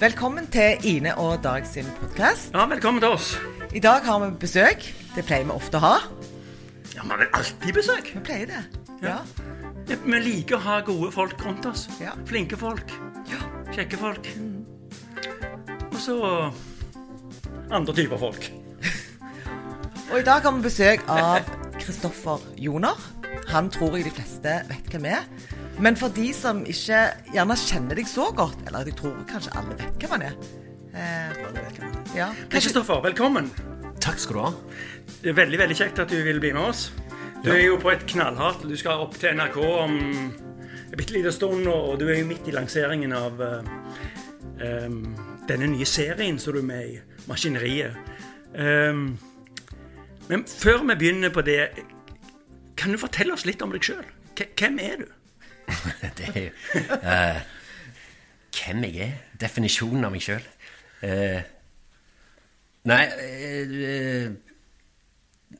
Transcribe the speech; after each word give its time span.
Velkommen 0.00 0.46
til 0.52 0.76
Ine 0.84 1.14
og 1.18 1.38
Dag 1.44 1.64
sin 1.66 1.86
podkast. 2.00 2.50
Ja, 2.54 2.66
velkommen 2.68 3.00
til 3.00 3.08
oss. 3.16 3.30
I 3.74 3.80
dag 3.80 4.04
har 4.04 4.18
vi 4.24 4.30
besøk. 4.40 4.84
Det 5.16 5.24
pleier 5.24 5.46
vi 5.48 5.54
ofte 5.54 5.78
å 5.78 5.84
ha. 5.84 5.94
Ja, 6.94 7.02
Vi 7.02 7.08
har 7.08 7.20
vel 7.22 7.30
alltid 7.32 7.72
besøk. 7.78 8.10
Vi 8.14 8.20
pleier 8.24 8.46
det. 8.50 8.62
Ja. 9.02 9.16
Vi 9.88 9.96
vi 10.04 10.20
liker 10.20 10.58
å 10.58 10.64
ha 10.66 10.80
gode 10.84 11.10
folk 11.14 11.40
rundt 11.46 11.66
oss. 11.66 11.86
Ja. 12.00 12.12
Flinke 12.28 12.56
folk. 12.60 12.92
ja. 13.30 13.40
Kjekke 13.72 13.96
folk. 13.96 14.28
Og 15.92 15.98
så 16.00 16.16
andre 17.70 17.94
typer 17.94 18.18
folk. 18.20 18.50
Og 20.12 20.18
i 20.20 20.24
dag 20.26 20.42
har 20.42 20.52
vi 20.52 20.62
besøk 20.62 21.08
av 21.08 21.48
Kristoffer 21.80 22.44
Joner. 22.56 22.96
Han 23.48 23.70
tror 23.70 23.96
jeg 23.96 24.04
de 24.10 24.16
fleste 24.16 24.60
vet 24.68 24.92
hvem 24.92 25.04
er. 25.12 25.24
Men 25.80 25.96
for 25.96 26.12
de 26.16 26.30
som 26.32 26.62
ikke 26.64 27.00
gjerne 27.34 27.56
kjenner 27.60 27.98
deg 27.98 28.08
så 28.08 28.30
godt, 28.36 28.62
eller 28.68 28.86
de 28.86 28.94
tror 28.96 29.16
kanskje 29.28 29.52
alle 29.60 29.76
vet 29.76 29.98
hvem 30.00 30.14
han 30.14 30.24
er 30.30 30.36
eh, 30.96 31.42
ja. 32.16 32.30
Kristoffer, 32.52 33.02
velkommen. 33.04 33.50
Takk 34.00 34.22
skal 34.22 34.38
du 34.38 34.40
ha. 34.40 34.52
Det 35.20 35.32
er 35.32 35.36
veldig 35.36 35.60
veldig 35.60 35.76
kjekt 35.76 36.00
at 36.00 36.12
du 36.12 36.16
vil 36.24 36.40
bli 36.40 36.54
med 36.56 36.70
oss. 36.70 36.88
Du 37.44 37.50
er 37.52 37.66
jo 37.66 37.76
på 37.78 37.92
et 37.92 38.06
knallhardt 38.08 38.64
Du 38.64 38.72
skal 38.78 39.02
opp 39.04 39.18
til 39.20 39.36
NRK 39.36 39.58
om 39.60 39.96
en 40.00 40.96
bitte 40.96 41.12
liten 41.12 41.34
stund, 41.34 41.68
og 41.68 41.98
du 42.00 42.06
er 42.08 42.22
jo 42.22 42.28
midt 42.30 42.48
i 42.48 42.54
lanseringen 42.54 43.12
av 43.12 43.42
uh, 43.42 43.68
um, 44.62 45.02
denne 45.48 45.68
nye 45.74 45.86
serien 45.88 46.38
som 46.40 46.56
du 46.56 46.62
er 46.62 46.68
med 46.70 46.94
i, 46.94 46.96
Maskineriet. 47.28 47.98
Um, 48.54 49.18
men 50.30 50.46
før 50.48 50.86
vi 50.86 50.96
begynner 50.96 51.34
på 51.34 51.44
det, 51.44 51.68
kan 52.78 52.94
du 52.94 53.02
fortelle 53.02 53.36
oss 53.36 53.44
litt 53.44 53.62
om 53.66 53.74
deg 53.74 53.84
sjøl? 53.84 54.06
Hvem 54.36 54.80
er 54.80 55.02
du? 55.02 55.08
Det 56.18 56.28
er 56.32 56.40
jo 56.46 56.50
eh, 57.02 57.40
Hvem 58.56 58.84
jeg 58.88 59.00
er? 59.04 59.14
Definisjonen 59.40 60.06
av 60.08 60.12
meg 60.14 60.22
sjøl? 60.24 60.44
nei 62.86 63.02
eh, 63.06 64.30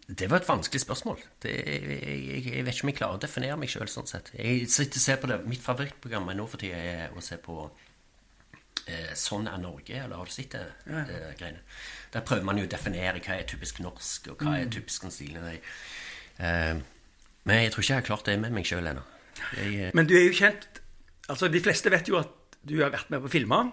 Det 0.07 0.29
var 0.31 0.41
et 0.41 0.49
vanskelig 0.49 0.81
spørsmål. 0.83 1.19
Det, 1.43 1.53
jeg, 1.53 2.47
jeg 2.47 2.65
vet 2.67 2.75
ikke 2.75 2.87
om 2.87 2.93
jeg 2.93 2.99
klarer 3.01 3.19
å 3.19 3.23
definere 3.27 3.59
meg 3.61 3.71
sjøl 3.73 3.91
sånn 3.91 4.09
sett. 4.11 4.31
Jeg 4.39 4.69
sitter 4.73 5.01
og 5.01 5.05
ser 5.05 5.21
på 5.23 5.31
det. 5.31 5.41
Mitt 5.51 5.62
favorittprogram 5.65 6.31
nå 6.39 6.47
for 6.51 6.62
tida 6.62 6.79
er 6.79 7.15
å 7.19 7.23
se 7.25 7.39
på 7.43 7.59
eh, 8.87 9.12
Sånn 9.19 9.49
er 9.51 9.59
Norge, 9.62 9.99
eller 10.05 10.17
har 10.23 10.31
du 10.31 10.34
sett 10.34 10.55
det? 10.57 10.65
eh, 10.89 11.29
greiene? 11.39 11.62
Der 12.15 12.25
prøver 12.27 12.47
man 12.49 12.59
jo 12.62 12.67
å 12.69 12.71
definere 12.71 13.21
hva 13.21 13.37
er 13.37 13.49
typisk 13.51 13.83
norsk, 13.84 14.31
og 14.33 14.43
hva 14.47 14.57
er 14.62 14.71
typisk 14.73 15.05
den 15.07 15.15
stilen. 15.15 15.51
Jeg, 15.53 15.61
eh, 16.39 16.79
men 17.47 17.62
jeg 17.62 17.75
tror 17.75 17.84
ikke 17.84 17.93
jeg 17.93 18.01
har 18.03 18.09
klart 18.09 18.27
det 18.31 18.39
med 18.43 18.55
meg 18.57 18.67
sjøl 18.67 18.87
ennå. 18.91 19.05
Jeg, 19.56 19.75
eh, 19.75 19.91
Men 19.95 20.09
du 20.09 20.17
er 20.17 20.27
jo 20.27 20.37
kjent 20.37 20.83
Altså, 21.27 21.48
de 21.51 21.61
fleste 21.61 21.91
vet 21.91 22.09
jo 22.09 22.20
at 22.20 22.31
du 22.62 22.77
har 22.79 22.92
vært 22.95 23.11
med 23.11 23.19
på 23.25 23.31
filmer. 23.33 23.73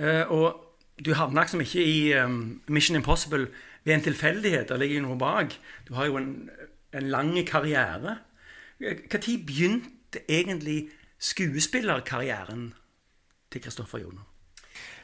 Eh, 0.00 0.24
og 0.32 0.64
du 1.04 1.12
havna 1.12 1.44
liksom 1.44 1.60
ikke 1.60 1.82
i 1.84 1.98
um, 2.16 2.62
Mission 2.72 2.96
Impossible 2.96 3.50
ved 3.84 3.94
en 3.94 4.04
tilfeldighet. 4.06 4.68
Det 4.68 4.78
ligger 4.80 5.04
noe 5.04 5.18
bak. 5.20 5.58
Du 5.88 5.92
har 5.98 6.08
jo 6.08 6.16
en, 6.16 6.48
en 6.96 7.10
lang 7.12 7.34
karriere. 7.46 8.16
Når 8.80 9.28
begynte 9.44 10.24
egentlig 10.24 10.88
skuespillerkarrieren 11.18 12.72
til 13.52 13.62
Kristoffer 13.62 13.98
Joner? 13.98 14.27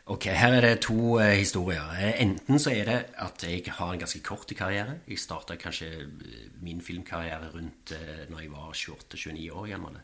Ok, 0.05 0.27
her 0.37 0.53
er 0.53 0.61
det 0.61 0.83
to 0.85 1.17
eh, 1.17 1.39
historier. 1.41 1.87
Eh, 1.97 2.19
Enten 2.21 2.59
så 2.61 2.75
er 2.77 2.85
det 2.85 2.97
at 3.25 3.41
jeg 3.49 3.63
har 3.73 3.93
en 3.95 4.01
ganske 4.03 4.21
kort 4.21 4.51
karriere. 4.53 4.99
Jeg 5.09 5.17
starta 5.23 5.57
kanskje 5.57 5.87
eh, 6.05 6.43
min 6.61 6.83
filmkarriere 6.85 7.49
rundt 7.55 7.95
eh, 7.97 8.27
når 8.29 8.43
jeg 8.43 8.51
var 8.53 8.75
28-29 8.77 9.47
år 9.57 9.71
gammel. 9.71 9.97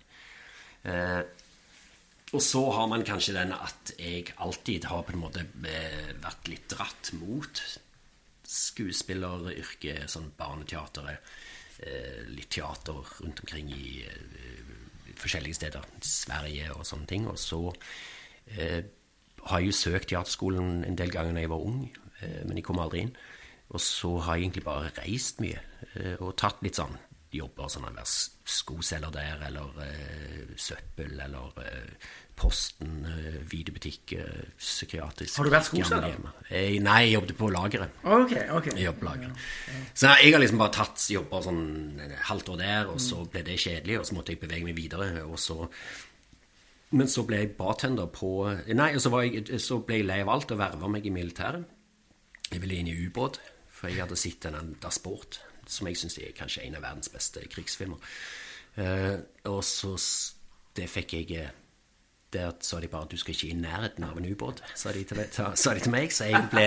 Eh, 0.89 1.21
og 2.33 2.41
så 2.41 2.63
har 2.79 2.89
man 2.89 3.05
kanskje 3.05 3.35
den 3.37 3.53
at 3.53 3.93
jeg 3.99 4.33
alltid 4.41 4.87
har 4.89 5.05
på 5.05 5.13
en 5.13 5.21
måte 5.21 5.45
eh, 5.69 6.15
vært 6.23 6.49
litt 6.49 6.65
dratt 6.73 7.11
mot 7.21 7.61
skuespilleryrket, 8.51 10.07
sånn 10.11 10.33
barneteateret, 10.39 11.29
litt 12.35 12.51
teater 12.53 12.99
rundt 13.23 13.39
omkring 13.41 13.71
i 13.73 14.03
forskjellige 15.17 15.57
steder, 15.61 15.87
Sverige 16.05 16.73
og 16.75 16.83
sånne 16.85 17.07
ting. 17.09 17.29
Og 17.31 17.39
så 17.41 17.61
har 19.49 19.61
jeg 19.61 19.71
jo 19.71 19.79
søkt 19.79 20.11
teaterskolen 20.13 20.85
en 20.85 20.99
del 20.99 21.13
ganger 21.13 21.37
da 21.37 21.45
jeg 21.45 21.53
var 21.53 21.67
ung, 21.67 21.85
eh, 22.21 22.41
men 22.47 22.59
jeg 22.59 22.67
kom 22.67 22.83
aldri 22.83 23.07
inn. 23.07 23.15
Og 23.71 23.81
så 23.81 24.17
har 24.27 24.37
jeg 24.37 24.49
egentlig 24.49 24.67
bare 24.67 24.91
reist 24.99 25.41
mye 25.41 25.61
eh, 25.95 26.17
og 26.19 26.35
tatt 26.41 26.63
litt 26.67 26.81
sånn 26.81 26.99
jobber, 27.31 27.69
sånn 27.71 27.87
å 27.87 27.93
være 27.95 28.07
skoselger 28.51 29.13
der, 29.15 29.45
eller 29.47 29.77
uh, 29.79 30.57
søppel, 30.59 31.15
eller 31.23 31.63
uh, 31.63 32.11
Posten, 32.41 33.05
uh, 33.05 33.37
videobutikk, 33.51 34.15
uh, 34.17 34.45
psykiatrisk 34.59 35.39
Har 35.39 35.47
du 35.47 35.53
vært 35.53 35.69
skoselger? 35.69 36.17
Eh, 36.49 36.79
nei, 36.83 36.97
jeg 37.07 37.19
jobbet 37.19 37.35
på 37.39 37.51
lageret. 37.53 37.99
Ok, 38.03 38.35
ok. 38.57 38.71
Jeg 38.73 38.89
jobbet 38.89 39.03
på 39.03 39.09
lageret. 39.11 39.49
Så 39.93 40.15
jeg 40.25 40.35
har 40.35 40.43
liksom 40.43 40.63
bare 40.63 40.75
tatt 40.81 41.07
jobber 41.13 41.45
sånn 41.47 41.65
et 42.03 42.17
halvt 42.31 42.55
år 42.55 42.63
der, 42.65 42.95
og 42.95 43.03
så 43.05 43.23
ble 43.31 43.45
det 43.47 43.61
kjedelig, 43.61 44.01
og 44.01 44.09
så 44.09 44.17
måtte 44.19 44.35
jeg 44.35 44.43
bevege 44.43 44.67
meg 44.67 44.79
videre, 44.79 45.13
og 45.29 45.39
så 45.39 45.69
men 46.91 47.11
så 47.11 47.23
ble 47.27 47.45
jeg 47.45 47.53
bartender 47.59 48.09
på 48.11 48.33
Nei, 48.75 48.91
så, 48.99 49.13
var 49.13 49.27
jeg, 49.27 49.61
så 49.63 49.79
ble 49.87 50.01
jeg 50.01 50.09
lei 50.09 50.21
av 50.25 50.33
alt 50.33 50.51
og 50.51 50.59
verva 50.59 50.89
meg 50.91 51.07
i 51.07 51.13
militæret. 51.15 51.69
Jeg 52.51 52.63
ville 52.65 52.81
inn 52.81 52.91
i 52.91 52.97
ubåt, 53.07 53.39
for 53.71 53.91
jeg 53.91 54.03
hadde 54.03 54.19
sett 54.19 54.49
en 54.51 54.75
Da 54.83 54.91
Sport, 54.91 55.39
som 55.71 55.87
jeg 55.87 56.01
syns 56.01 56.19
er 56.19 56.35
kanskje 56.35 56.65
en 56.67 56.81
av 56.81 56.83
verdens 56.83 57.13
beste 57.13 57.45
krigsfilmer. 57.53 58.03
Uh, 58.75 59.23
og 59.51 59.63
så 59.67 59.97
Det 60.77 60.85
fikk 60.87 61.13
jeg 61.17 61.41
eh, 61.41 61.49
Der 62.31 62.53
sa 62.63 62.79
de 62.79 62.87
bare 62.87 63.09
at 63.09 63.11
du 63.11 63.19
skal 63.19 63.35
ikke 63.35 63.49
i 63.51 63.57
nærheten 63.59 64.05
av 64.07 64.17
en 64.17 64.29
ubåt, 64.31 64.63
sa, 64.79 64.93
de 64.95 65.03
til 65.05 65.19
sa 65.35 65.75
de 65.75 65.81
til 65.83 65.95
meg. 65.95 66.13
Så 66.15 66.29
jeg 66.31 66.43
ble 66.51 66.67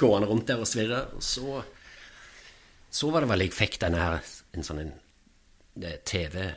gående 0.00 0.26
rundt 0.30 0.48
der 0.48 0.62
og 0.62 0.66
svirre. 0.66 1.04
Og 1.14 1.22
så, 1.22 1.62
så 2.90 3.10
var 3.10 3.22
det 3.22 3.30
vel 3.30 3.46
jeg 3.46 3.54
fikk 3.54 3.78
denne 3.84 4.02
her, 4.02 4.32
en 4.54 4.66
sånn 4.66 4.82
en, 4.82 4.96
eh, 5.82 6.00
TV 6.02 6.50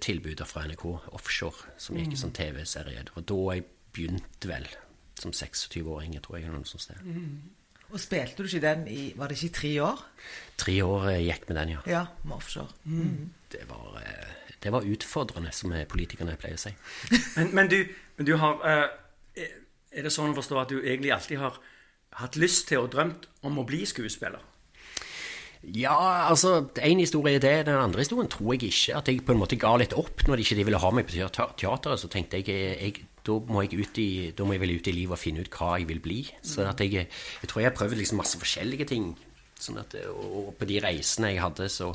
tilbudet 0.00 0.46
fra 0.46 0.62
NRK 0.68 0.84
offshore, 1.16 1.72
som 1.80 1.96
gikk 1.98 2.14
i 2.14 2.20
sånn 2.20 2.34
TV-serie. 2.36 3.02
Det 3.08 3.14
var 3.16 3.24
da 3.26 3.40
jeg 3.56 3.64
begynte 3.92 4.50
vel, 4.50 4.68
som 5.18 5.34
26-åring, 5.34 6.14
tror 6.22 6.38
jeg. 6.38 6.46
eller 6.46 6.62
noe 6.62 6.70
sånt 6.70 6.84
sted. 6.86 7.02
og 7.90 8.00
spilte 8.00 8.42
du 8.42 8.48
ikke 8.48 8.62
den 8.64 8.86
i 8.88 9.12
Var 9.16 9.28
det 9.28 9.36
ikke 9.36 9.50
i 9.50 9.56
tre 9.58 9.72
år? 9.84 10.04
Tre 10.62 10.76
år 10.82 11.08
eh, 11.10 11.24
gikk 11.26 11.48
med 11.48 11.58
den, 11.60 11.74
ja. 11.74 11.82
Ja, 11.86 12.04
med 12.24 12.36
offshore. 12.38 12.70
Det 13.52 13.66
var, 13.68 13.98
eh, 14.00 14.54
det 14.62 14.72
var 14.72 14.86
utfordrende, 14.86 15.52
som 15.52 15.72
eh, 15.72 15.84
politikerne 15.86 16.38
pleier 16.40 16.56
å 16.56 16.62
si. 16.62 16.72
Men, 17.36 17.52
men, 17.52 17.68
du, 17.68 17.82
men 18.16 18.26
du 18.26 18.36
har 18.36 18.62
Er 19.92 20.06
det 20.06 20.12
sånn 20.12 20.32
å 20.32 20.38
forstå 20.38 20.58
at 20.60 20.70
du 20.72 20.78
egentlig 20.80 21.12
alltid 21.12 21.38
har 21.42 21.58
hatt 22.22 22.36
lyst 22.36 22.68
til 22.68 22.86
og 22.86 22.92
drømt 22.94 23.26
om 23.44 23.58
å 23.60 23.66
bli 23.68 23.84
skuespiller? 23.88 24.40
Ja, 25.62 25.94
altså, 26.26 26.66
en 26.82 26.98
historie 26.98 27.36
er 27.36 27.42
det. 27.42 27.66
Den 27.68 27.78
andre 27.78 28.02
historien 28.02 28.28
tror 28.30 28.54
jeg 28.56 28.64
ikke. 28.72 28.96
At 28.98 29.08
jeg 29.08 29.22
på 29.24 29.34
en 29.34 29.38
måte 29.38 29.58
ga 29.60 29.76
litt 29.78 29.94
opp 29.94 30.24
når 30.26 30.40
de 30.40 30.46
ikke 30.46 30.64
ville 30.66 30.80
ha 30.82 30.90
meg 30.90 31.06
på 31.06 31.14
teater- 31.14 31.54
teateret. 31.60 32.02
Så 32.02 32.10
tenkte 32.10 32.40
jeg, 32.40 32.48
jeg 32.80 33.04
da, 33.22 33.36
må 33.46 33.62
jeg 33.62 33.78
ut 33.78 34.00
i, 34.02 34.08
da 34.34 34.46
må 34.46 34.56
jeg 34.56 34.64
vel 34.64 34.74
ut 34.74 34.90
i 34.90 34.96
livet 34.96 35.14
og 35.14 35.22
finne 35.22 35.44
ut 35.44 35.54
hva 35.54 35.76
jeg 35.78 35.86
vil 35.92 36.02
bli. 36.02 36.20
Så 36.42 36.66
jeg, 36.66 37.06
jeg 37.06 37.48
tror 37.50 37.62
jeg 37.62 37.70
har 37.70 37.78
prøvd 37.78 37.94
liksom 38.00 38.18
masse 38.18 38.40
forskjellige 38.42 38.88
ting. 38.90 39.12
Sånn 39.62 39.78
at, 39.78 39.94
og 40.10 40.50
på 40.58 40.66
de 40.66 40.80
reisene 40.82 41.30
jeg 41.30 41.44
hadde, 41.44 41.68
så 41.70 41.92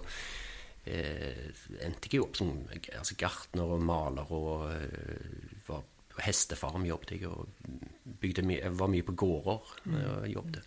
eh, 0.87 1.51
endte 1.83 2.07
jeg 2.07 2.21
jo 2.21 2.29
opp 2.29 2.39
som 2.39 2.53
altså, 2.71 3.17
gartner 3.19 3.75
og 3.75 3.83
maler 3.83 4.31
og 4.31 4.69
eh, 4.71 5.59
var 5.67 5.83
på 6.13 6.23
hestefarm 6.23 6.87
jobbet 6.87 7.17
jeg, 7.17 7.27
og 7.27 7.51
bygde 8.23 8.47
my 8.47 8.61
jeg 8.61 8.77
var 8.79 8.89
mye 8.89 9.05
på 9.05 9.17
gårder 9.19 9.75
jeg 9.91 10.31
jobbet. 10.37 10.63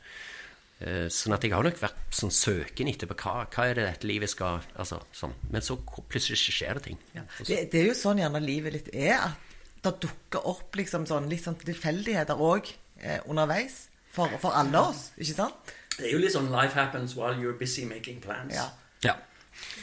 Eh, 0.80 1.08
Sånn 1.12 1.34
at 1.36 1.42
jeg 1.44 1.52
har 1.52 1.62
nok 1.66 1.76
vært 1.80 1.98
sånn 2.16 2.30
søken 2.32 2.88
etter 2.88 3.06
på 3.10 3.16
hva, 3.21 3.44
hva 3.53 3.66
er 3.68 3.74
det 3.77 3.84
dette 3.84 4.09
livet 4.09 4.30
skal 4.32 4.62
altså, 4.80 5.00
sånn. 5.12 5.34
Men 5.53 5.60
så 5.65 5.77
plutselig 6.09 6.38
skjer 6.41 6.78
det 6.78 6.82
ting. 6.88 6.98
Ja. 7.15 7.22
Det, 7.44 7.59
det 7.72 7.82
er 7.82 7.86
jo 7.91 7.97
sånn 7.98 8.18
gjerne 8.22 8.41
livet 8.41 8.72
litt 8.78 8.88
er, 8.94 9.18
at 9.28 9.82
det 9.84 9.92
dukker 10.06 10.47
opp 10.48 10.77
liksom 10.77 11.04
sånn, 11.09 11.28
litt 11.28 11.44
sånn 11.44 11.59
tilfeldigheter 11.60 12.41
òg 12.41 12.72
eh, 13.03 13.21
underveis. 13.28 13.86
For, 14.10 14.32
for 14.42 14.56
alle 14.59 14.80
oss, 14.91 15.10
ikke 15.21 15.36
sant? 15.36 15.74
Det 15.98 16.09
er 16.09 16.15
jo 16.16 16.18
litt 16.18 16.32
sånn 16.34 16.48
'life 16.50 16.74
happens 16.74 17.12
while 17.15 17.36
you're 17.38 17.56
busy 17.59 17.84
making 17.84 18.18
plans'. 18.24 18.54
Ja. 18.56 18.65
Ja. 19.04 19.15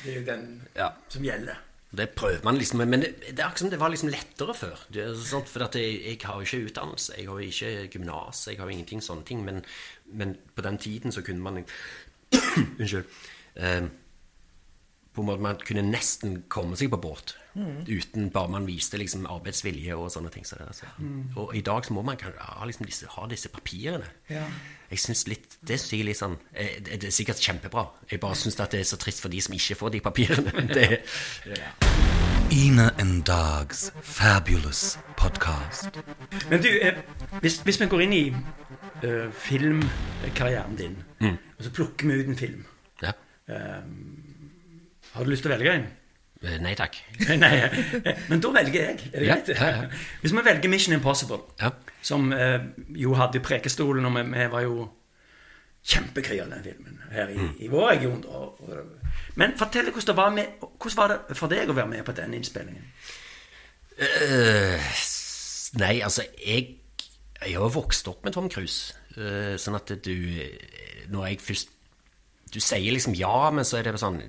Det 0.04 0.12
er 0.12 0.20
jo 0.20 0.26
den 0.26 0.68
Ja. 0.76 0.90
som 1.08 1.24
gjelder. 1.24 1.58
Det 1.92 2.10
prøver 2.10 2.44
man 2.44 2.58
liksom, 2.60 2.82
men 2.84 3.02
det, 3.02 3.14
det 3.32 3.40
er 3.40 3.70
det 3.72 3.80
var 3.80 3.90
liksom 3.90 4.10
lettere 4.12 4.54
før. 4.54 4.82
Sånn, 5.24 5.46
for 5.48 5.64
jeg, 5.72 6.02
jeg 6.04 6.18
har 6.24 6.36
jo 6.36 6.48
ikke 6.48 6.68
utdannelse, 6.68 7.14
jeg 7.16 7.30
har 7.30 7.40
jo 7.40 7.48
ikke 7.48 7.88
gymnas, 7.94 8.42
jeg 8.48 8.60
har 8.60 8.68
jo 8.68 8.76
ingenting 8.76 9.04
sånne 9.04 9.24
ting. 9.24 9.46
Men, 9.46 9.64
men 10.12 10.36
på 10.56 10.66
den 10.66 10.78
tiden 10.84 11.16
så 11.16 11.24
kunne 11.24 11.42
man 11.42 11.64
Unnskyld. 12.82 13.08
Eh, 13.56 13.88
på 15.18 15.26
en 15.26 15.30
måte 15.32 15.44
Man 15.44 15.60
kunne 15.66 15.84
nesten 15.90 16.44
komme 16.54 16.78
seg 16.80 16.94
på 16.94 17.02
båt 17.02 17.36
uten 17.88 18.30
bare 18.30 18.50
man 18.54 18.68
viste 18.68 18.98
liksom 18.98 19.26
arbeidsvilje 19.26 19.96
og 19.98 20.12
sånne 20.14 20.30
ting. 20.30 20.46
Så 20.46 20.56
det, 20.60 20.68
altså. 20.68 20.86
Og 21.36 21.56
i 21.58 21.62
dag 21.66 21.86
så 21.86 21.94
må 21.94 22.04
man 22.06 22.18
kanskje 22.20 22.44
ha, 22.44 22.66
liksom 22.66 22.86
disse, 22.86 23.08
ha 23.10 23.28
disse 23.30 23.50
papirene. 23.50 24.06
Ja. 24.30 24.44
Jeg 24.92 25.00
synes 25.00 25.28
litt, 25.28 25.58
Det 25.68 25.80
jeg 25.92 26.00
er 26.00 26.06
litt 26.08 26.20
sånn 26.20 26.38
eh, 26.54 26.78
Det 26.80 27.10
er 27.10 27.12
sikkert 27.12 27.42
kjempebra. 27.44 27.88
Jeg 28.12 28.22
bare 28.24 28.38
syns 28.40 28.56
det 28.56 28.80
er 28.80 28.86
så 28.88 29.00
trist 29.02 29.22
for 29.22 29.34
de 29.34 29.42
som 29.42 29.56
ikke 29.58 29.76
får 29.76 29.96
de 29.96 30.04
papirene. 30.06 30.68
Det, 30.78 31.02
ja. 31.50 31.74
Ina 32.52 32.92
and 33.02 33.28
Dog's 33.28 33.90
fabulous 34.02 35.00
podcast. 35.18 35.90
Men 36.50 36.62
du, 36.64 36.70
eh, 36.80 37.02
hvis, 37.42 37.60
hvis 37.66 37.82
vi 37.82 37.90
går 37.92 38.06
inn 38.06 38.14
i 38.16 38.24
eh, 39.04 39.28
filmkarrieren 39.34 40.78
din, 40.80 40.96
og 41.58 41.66
så 41.66 41.74
plukker 41.74 42.08
vi 42.08 42.22
ut 42.22 42.32
en 42.32 42.40
film 42.40 42.66
Ja. 43.04 43.12
Har 45.18 45.26
du 45.26 45.32
lyst 45.34 45.44
til 45.46 45.52
å 45.52 45.56
velge 45.58 45.74
en? 45.74 45.88
Eh, 46.46 46.58
Nei 46.62 46.76
takk. 46.78 46.98
Nei, 47.44 47.54
men 48.30 48.42
da 48.44 48.52
velger 48.54 48.84
jeg. 48.92 49.08
Er 49.14 49.24
det 49.24 49.28
greit? 49.32 49.48
ja, 49.58 49.70
ja. 49.74 49.88
Hvis 50.22 50.36
vi 50.38 50.44
velger 50.46 50.70
Mission 50.70 50.94
Impossible, 50.98 51.40
Ja. 51.62 51.72
som 52.06 52.30
eh, 52.36 52.60
jo 53.02 53.16
hadde 53.18 53.42
Prekestolen, 53.42 54.06
og 54.06 54.14
vi, 54.20 54.24
vi 54.36 54.46
var 54.54 54.62
jo 54.68 54.86
kjempekry 55.88 56.38
av 56.44 56.50
den 56.52 56.64
filmen 56.66 56.98
her 57.14 57.30
i, 57.32 57.40
i 57.64 57.68
vår 57.72 57.90
region. 57.96 58.22
Og, 58.28 58.62
Og- 58.68 59.14
Men 59.40 59.54
fortell 59.58 59.90
hvordan 59.90 60.08
det 60.12 60.16
var 60.18 60.30
med, 60.36 60.46
hvordan 60.62 60.98
var 60.98 61.14
det 61.30 61.38
for 61.38 61.48
deg 61.52 61.70
å 61.70 61.76
være 61.78 61.88
med 61.96 62.06
på 62.06 62.14
den 62.18 62.34
innspillingen? 62.38 62.86
Uh, 63.98 64.78
nei, 65.82 65.96
altså, 66.06 66.26
jeg, 66.46 66.68
jeg 67.42 67.56
har 67.58 67.72
vokst 67.74 68.08
opp 68.12 68.26
med 68.28 68.36
Tom 68.36 68.50
Cruise. 68.54 68.94
uh, 69.18 69.56
sånn 69.58 69.74
at 69.80 69.90
du 70.06 70.14
Når 71.10 71.24
jeg 71.32 71.40
først 71.42 71.72
Du 72.54 72.60
sier 72.62 72.92
liksom 72.94 73.16
ja, 73.18 73.50
men 73.52 73.66
så 73.66 73.80
er 73.80 73.88
det 73.90 73.96
sånn 74.02 74.20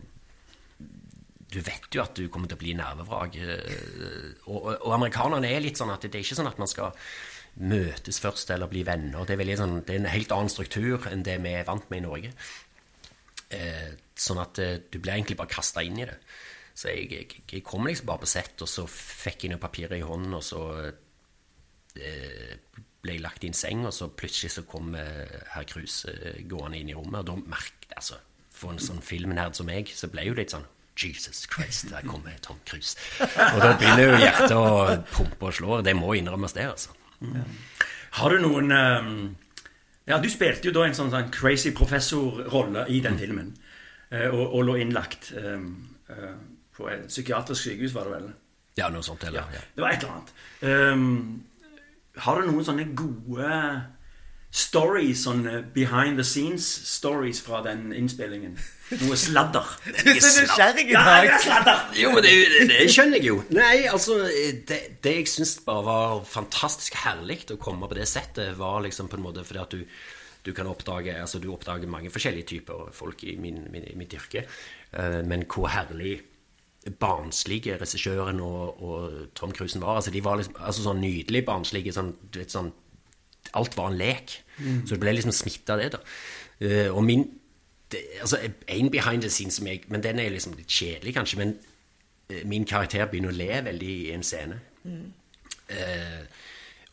Du 1.49 1.61
vet 1.65 1.89
jo 1.95 2.03
at 2.05 2.15
du 2.19 2.27
kommer 2.29 2.50
til 2.50 2.59
å 2.59 2.61
bli 2.61 2.75
nervevrak. 2.77 3.37
eh, 3.41 4.33
Og, 4.47 4.56
og, 4.59 4.71
og 4.77 4.95
amerikanerne 4.99 5.49
er 5.49 5.65
litt 5.65 5.81
sånn 5.81 5.93
at 5.95 6.05
det 6.05 6.15
er 6.15 6.25
ikke 6.25 6.39
sånn 6.41 6.50
at 6.50 6.61
man 6.61 6.69
skal 6.71 6.93
møtes 7.59 8.21
først 8.23 8.53
eller 8.55 8.71
bli 8.71 8.85
venner. 8.87 9.25
Det 9.27 9.35
er, 9.35 9.56
sånn, 9.59 9.81
det 9.87 9.97
er 9.97 10.03
en 10.03 10.12
helt 10.12 10.35
annen 10.35 10.53
struktur 10.53 11.09
enn 11.11 11.25
det 11.27 11.39
vi 11.43 11.55
er 11.59 11.67
vant 11.67 11.89
med 11.91 12.03
i 12.03 12.06
Norge. 12.06 12.35
Eh, 13.50 13.89
sånn 14.19 14.43
at 14.43 14.61
eh, 14.62 14.77
du 14.93 15.00
blir 15.00 15.17
egentlig 15.17 15.39
bare 15.41 15.50
kasta 15.56 15.83
inn 15.83 15.99
i 15.99 16.06
det. 16.06 16.19
Så 16.79 16.93
jeg, 16.93 17.09
jeg, 17.11 17.43
jeg 17.51 17.65
kom 17.67 17.89
liksom 17.89 18.06
bare 18.06 18.23
på 18.23 18.29
sett, 18.31 18.61
og 18.62 18.69
så 18.71 18.85
fikk 18.87 19.47
jeg 19.47 19.55
noe 19.55 19.62
papirer 19.65 19.97
i 19.99 20.05
hånden, 20.06 20.37
og 20.39 20.44
så 20.47 20.61
eh, 21.99 22.55
ble 23.03 23.17
jeg 23.17 23.25
lagt 23.25 23.44
i 23.47 23.51
en 23.51 23.56
seng, 23.56 23.83
og 23.89 23.94
så 23.97 24.11
plutselig 24.15 24.53
så 24.55 24.65
kom 24.69 24.93
eh, 24.99 25.39
herr 25.56 25.67
Kruse 25.67 26.12
eh, 26.15 26.43
gående 26.51 26.79
inn 26.79 26.93
i 26.93 26.97
rommet, 26.99 27.25
og 27.25 27.31
da 27.33 27.51
merket 27.56 27.97
altså, 27.97 28.21
For 28.59 28.75
en 28.75 28.83
sånn 28.83 29.03
filmnerd 29.03 29.55
som 29.59 29.69
meg, 29.71 29.91
så 29.94 30.09
ble 30.11 30.25
jeg 30.25 30.33
jo 30.33 30.39
litt 30.39 30.55
sånn 30.55 30.67
Jesus 30.99 31.45
Christ, 31.50 31.91
der 31.93 32.03
kommer 32.06 32.35
Tom 32.43 32.59
Cruise. 32.67 32.97
Og 33.55 33.61
da 33.62 33.73
begynner 33.79 34.03
jo 34.09 34.17
hjertet 34.23 34.55
å 34.56 34.65
pumpe 35.15 35.50
og 35.50 35.55
slå. 35.55 35.81
Det 35.87 35.95
må 35.97 36.12
innrømmes, 36.19 36.53
det, 36.56 36.67
altså. 36.73 36.91
Har 38.19 38.35
du 38.35 38.43
noen 38.43 38.73
um, 38.75 39.15
Ja, 40.09 40.19
du 40.23 40.29
spilte 40.33 40.71
jo 40.71 40.75
da 40.75 40.87
en 40.89 40.95
sånn, 40.97 41.11
sånn 41.12 41.31
crazy 41.35 41.71
professor-rolle 41.77 42.87
i 42.95 43.00
den 43.05 43.19
filmen. 43.21 43.50
eh, 44.11 44.29
og, 44.31 44.55
og 44.56 44.62
lå 44.65 44.77
innlagt 44.81 45.33
um, 45.37 45.67
uh, 46.11 46.33
på 46.77 46.89
et 46.89 47.06
psykiatrisk 47.11 47.67
sykehus, 47.69 47.93
var 47.94 48.09
det 48.09 48.15
vel? 48.17 48.29
Ja, 48.79 48.89
noe 48.94 49.03
sånt, 49.05 49.25
eller? 49.29 49.44
Ja. 49.53 49.61
Det 49.75 49.83
var 49.85 49.93
et 49.93 50.05
eller 50.06 50.15
annet. 50.17 50.33
Um, 50.62 51.44
har 52.25 52.39
du 52.41 52.49
noen 52.49 52.65
sånne 52.67 52.87
gode 52.97 53.51
stories, 54.58 55.20
sånn 55.26 55.44
behind 55.75 56.19
the 56.19 56.25
scenes-stories 56.26 57.38
fra 57.44 57.60
den 57.66 57.93
innspillingen? 57.94 58.56
Noe 59.05 59.16
sladder? 59.20 59.66
Du 59.84 60.10
er 60.10 60.20
så 60.25 60.32
nysgjerrig 60.43 60.87
i 60.88 60.94
Ja, 60.96 61.02
dag. 61.06 61.28
er 61.31 61.43
sladder! 61.44 61.82
Jo, 62.00 62.12
men 62.16 62.25
det, 62.26 62.32
det, 62.55 62.69
det 62.72 62.87
skjønner 62.94 63.20
jeg 63.20 63.28
jo. 63.31 63.37
Nei, 63.55 63.75
altså 63.93 64.16
Det, 64.69 64.78
det 65.05 65.12
jeg 65.20 65.28
syns 65.31 65.58
bare 65.66 65.84
var 65.87 66.22
fantastisk 66.26 66.96
herlig 67.05 67.43
å 67.55 67.58
komme 67.60 67.87
på 67.90 67.99
det 68.00 68.08
settet, 68.10 68.56
var 68.58 68.81
liksom 68.87 69.10
på 69.12 69.20
en 69.20 69.26
måte 69.28 69.44
fordi 69.46 69.62
at 69.62 69.76
du, 69.76 69.84
du 70.49 70.50
kan 70.56 70.70
oppdage 70.70 71.14
altså 71.20 71.38
du 71.43 71.50
oppdager 71.52 71.90
mange 71.90 72.10
forskjellige 72.14 72.50
typer 72.56 72.88
folk 72.96 73.22
i 73.28 73.37
min, 73.38 73.66
min, 73.70 73.87
mitt 74.00 74.16
yrke. 74.16 74.46
Eh, 74.96 75.20
men 75.28 75.44
hvor 75.46 75.69
herlig 75.75 76.16
barnslige 77.02 77.76
regissøren 77.81 78.38
og, 78.40 78.82
og 78.82 79.16
Tom 79.37 79.52
Cruisen 79.52 79.82
var. 79.84 79.99
Altså, 80.00 80.10
de 80.14 80.22
var 80.25 80.38
liksom, 80.40 80.55
altså 80.64 80.84
sånn 80.87 81.02
nydelig 81.02 81.43
barnslige. 81.44 81.93
Sånn, 81.93 82.14
du 82.32 82.38
vet, 82.40 82.55
sånn, 82.55 82.70
alt 83.58 83.76
var 83.76 83.93
en 83.93 83.99
lek. 83.99 84.38
Så 84.58 84.96
det 84.96 85.02
ble 85.02 85.14
liksom 85.14 85.35
smitta 85.35 85.76
av 85.76 85.82
det, 85.82 85.93
da. 85.94 86.00
Eh, 86.61 86.88
og 86.90 87.05
min 87.06 87.29
det, 87.93 88.00
altså, 88.20 88.38
En 88.69 88.90
behind 88.90 89.23
the 89.23 89.31
scenes 89.31 89.55
som 89.55 89.67
jeg 89.67 89.85
Men 89.88 90.02
den 90.02 90.19
er 90.19 90.29
liksom 90.29 90.56
litt 90.58 90.69
kjedelig, 90.69 91.14
kanskje. 91.14 91.38
Men 91.38 91.55
eh, 92.29 92.44
min 92.44 92.67
karakter 92.67 93.06
begynner 93.06 93.32
å 93.32 93.38
le 93.38 93.62
veldig 93.64 93.93
i 94.08 94.12
en 94.12 94.26
scene. 94.26 94.61
Eh, 95.69 96.23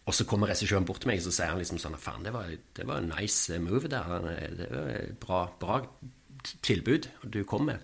og 0.06 0.14
så 0.14 0.26
kommer 0.30 0.52
regissøren 0.52 0.86
bort 0.86 1.02
til 1.02 1.10
meg 1.10 1.18
og 1.18 1.26
så 1.26 1.32
sier 1.34 1.50
han 1.50 1.58
liksom 1.58 1.80
sånn 1.82 1.98
Faen, 1.98 2.26
det 2.28 2.34
var, 2.36 2.52
det 2.78 2.86
var 2.86 3.02
en 3.02 3.10
nice 3.10 3.58
move 3.60 3.90
der. 3.90 4.28
Det 4.60 4.68
var 4.70 4.92
et 4.94 5.16
bra, 5.20 5.40
bra 5.60 5.80
tilbud 6.62 7.10
du 7.34 7.42
kom 7.44 7.66
med. 7.72 7.82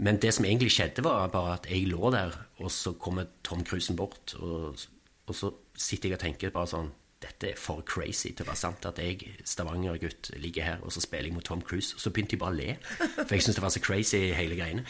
Men 0.00 0.20
det 0.22 0.30
som 0.32 0.46
egentlig 0.46 0.70
skjedde, 0.72 1.02
var 1.04 1.26
bare 1.32 1.58
at 1.58 1.66
jeg 1.68 1.90
lå 1.90 2.12
der, 2.14 2.36
og 2.62 2.70
så 2.72 2.92
kommer 2.92 3.26
Tom 3.44 3.64
Cruisen 3.66 3.98
bort, 3.98 4.36
og, 4.38 4.78
og 5.26 5.34
så 5.34 5.50
sitter 5.74 6.08
jeg 6.12 6.16
og 6.20 6.22
tenker 6.22 6.54
bare 6.54 6.70
sånn 6.70 6.92
Dette 7.20 7.50
er 7.52 7.56
for 7.60 7.82
crazy 7.84 8.30
til 8.32 8.46
å 8.46 8.48
være 8.48 8.56
sant. 8.62 8.86
At 8.88 8.98
jeg, 9.02 9.26
Stavanger-gutt, 9.44 10.30
ligger 10.40 10.64
her, 10.64 10.78
og 10.82 10.92
så 10.94 11.02
spiller 11.04 11.28
jeg 11.28 11.34
mot 11.36 11.44
Tom 11.44 11.60
Cruise. 11.60 11.92
Og 11.96 12.00
så 12.00 12.12
begynte 12.14 12.36
jeg 12.38 12.40
bare 12.40 12.54
å 12.54 12.60
le. 12.60 12.76
For 13.18 13.34
jeg 13.36 13.42
syntes 13.44 13.58
det 13.58 13.64
var 13.66 13.74
så 13.74 13.82
crazy, 13.84 14.22
hele 14.36 14.56
greiene. 14.56 14.86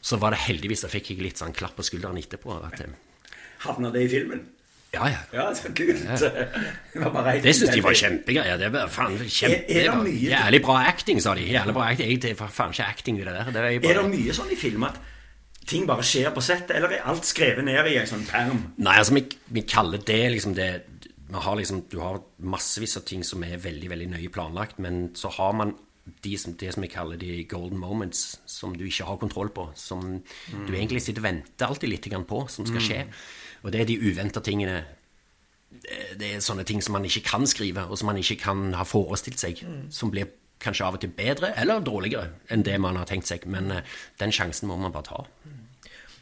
Så 0.00 0.16
var 0.22 0.30
det 0.30 0.38
heldigvis, 0.44 0.84
da 0.86 0.90
fikk 0.92 1.10
jeg 1.10 1.24
litt 1.24 1.40
sånn 1.40 1.52
klapp 1.56 1.74
på 1.76 1.82
skulderen 1.86 2.20
etterpå. 2.20 2.54
At, 2.68 2.78
eh, 2.84 3.34
Havna 3.66 3.90
det 3.90 4.04
i 4.06 4.12
filmen? 4.12 4.46
ja, 4.94 5.04
ja. 5.10 5.18
Ja, 5.34 5.48
så 5.54 5.68
kult. 5.76 6.00
Det 6.08 7.02
var 7.02 7.26
Det 7.42 7.50
syns 7.58 7.74
de 7.74 7.82
var 7.84 7.92
kjempegreier. 7.98 8.56
Det 8.62 8.70
var 8.72 8.86
faen 8.88 9.18
kjempe... 9.18 9.58
Er- 9.68 9.82
er 9.82 9.90
det 9.90 9.98
mye- 10.06 10.30
Jævlig 10.30 10.62
bra 10.64 10.76
acting, 10.88 11.20
sa 11.20 11.34
de. 11.36 11.44
Jævlig 11.50 11.74
bra 11.76 11.90
acting. 11.90 12.08
Jeg, 12.14 12.22
det 12.22 12.32
var 12.40 12.48
faen 12.54 12.72
ikke 12.72 12.86
acting 12.94 13.18
i 13.20 13.24
det 13.26 13.34
der. 13.34 13.50
Det 13.52 13.56
er, 13.66 13.80
bare... 13.82 13.90
Er 13.92 14.00
det 14.00 14.10
mye 14.14 14.36
sånn 14.38 14.54
i 14.54 14.56
film 14.56 14.86
at 14.88 14.96
ting 15.68 15.84
bare 15.90 16.06
skjer 16.06 16.30
på 16.32 16.40
settet, 16.40 16.72
eller 16.78 16.94
er 16.96 17.04
alt 17.10 17.26
skrevet 17.28 17.66
ned 17.66 17.90
i 17.90 17.98
en 18.00 18.08
sånn 18.08 18.22
perm? 18.30 18.62
Nei, 18.80 18.94
altså, 19.02 19.18
vi, 19.18 19.26
vi 19.58 19.66
kaller 19.68 20.00
det 20.08 20.22
liksom 20.38 20.54
det 20.56 20.70
har 21.32 21.56
liksom, 21.56 21.82
Du 21.90 21.98
har 22.00 22.22
massevis 22.38 22.96
av 22.96 23.04
ting 23.04 23.24
som 23.24 23.42
er 23.44 23.58
veldig 23.58 23.90
veldig 23.90 24.08
nøye 24.14 24.30
planlagt, 24.32 24.78
men 24.78 25.10
så 25.14 25.30
har 25.30 25.52
man 25.52 25.74
de 26.24 26.36
som, 26.38 26.54
det 26.56 26.72
som 26.72 26.82
vi 26.82 26.88
kaller 26.88 27.18
de 27.20 27.44
golden 27.44 27.78
moments, 27.78 28.38
som 28.46 28.72
du 28.76 28.86
ikke 28.86 29.04
har 29.04 29.18
kontroll 29.20 29.50
på. 29.52 29.68
Som 29.76 30.22
du 30.66 30.72
egentlig 30.72 31.02
sitter 31.02 31.20
og 31.20 31.28
venter 31.28 31.66
alltid 31.66 31.90
litt 31.90 32.08
på, 32.26 32.48
som 32.48 32.64
skal 32.66 32.80
skje. 32.80 33.06
Og 33.62 33.72
det 33.72 33.80
er 33.80 33.84
de 33.84 33.98
uventa 33.98 34.40
tingene 34.40 34.84
det- 36.16 36.36
er 36.36 36.40
sånne 36.40 36.64
ting 36.64 36.80
som 36.80 36.92
man 36.94 37.04
ikke 37.04 37.24
kan 37.24 37.46
skrive, 37.46 37.88
og 37.90 37.98
som 37.98 38.06
man 38.06 38.16
ikke 38.16 38.40
kan 38.40 38.72
ha 38.72 38.84
forestilt 38.84 39.38
seg. 39.38 39.90
Som 39.90 40.10
blir 40.10 40.28
kanskje 40.60 40.84
av 40.86 40.94
og 40.94 41.00
til 41.00 41.10
bedre 41.10 41.52
eller 41.56 41.80
dårligere 41.80 42.32
enn 42.50 42.62
det 42.62 42.80
man 42.80 42.96
har 42.96 43.04
tenkt 43.04 43.26
seg. 43.26 43.46
Men 43.46 43.70
eh, 43.70 43.82
den 44.18 44.30
sjansen 44.30 44.66
må 44.68 44.78
man 44.78 44.92
bare 44.92 45.04
ta. 45.04 45.26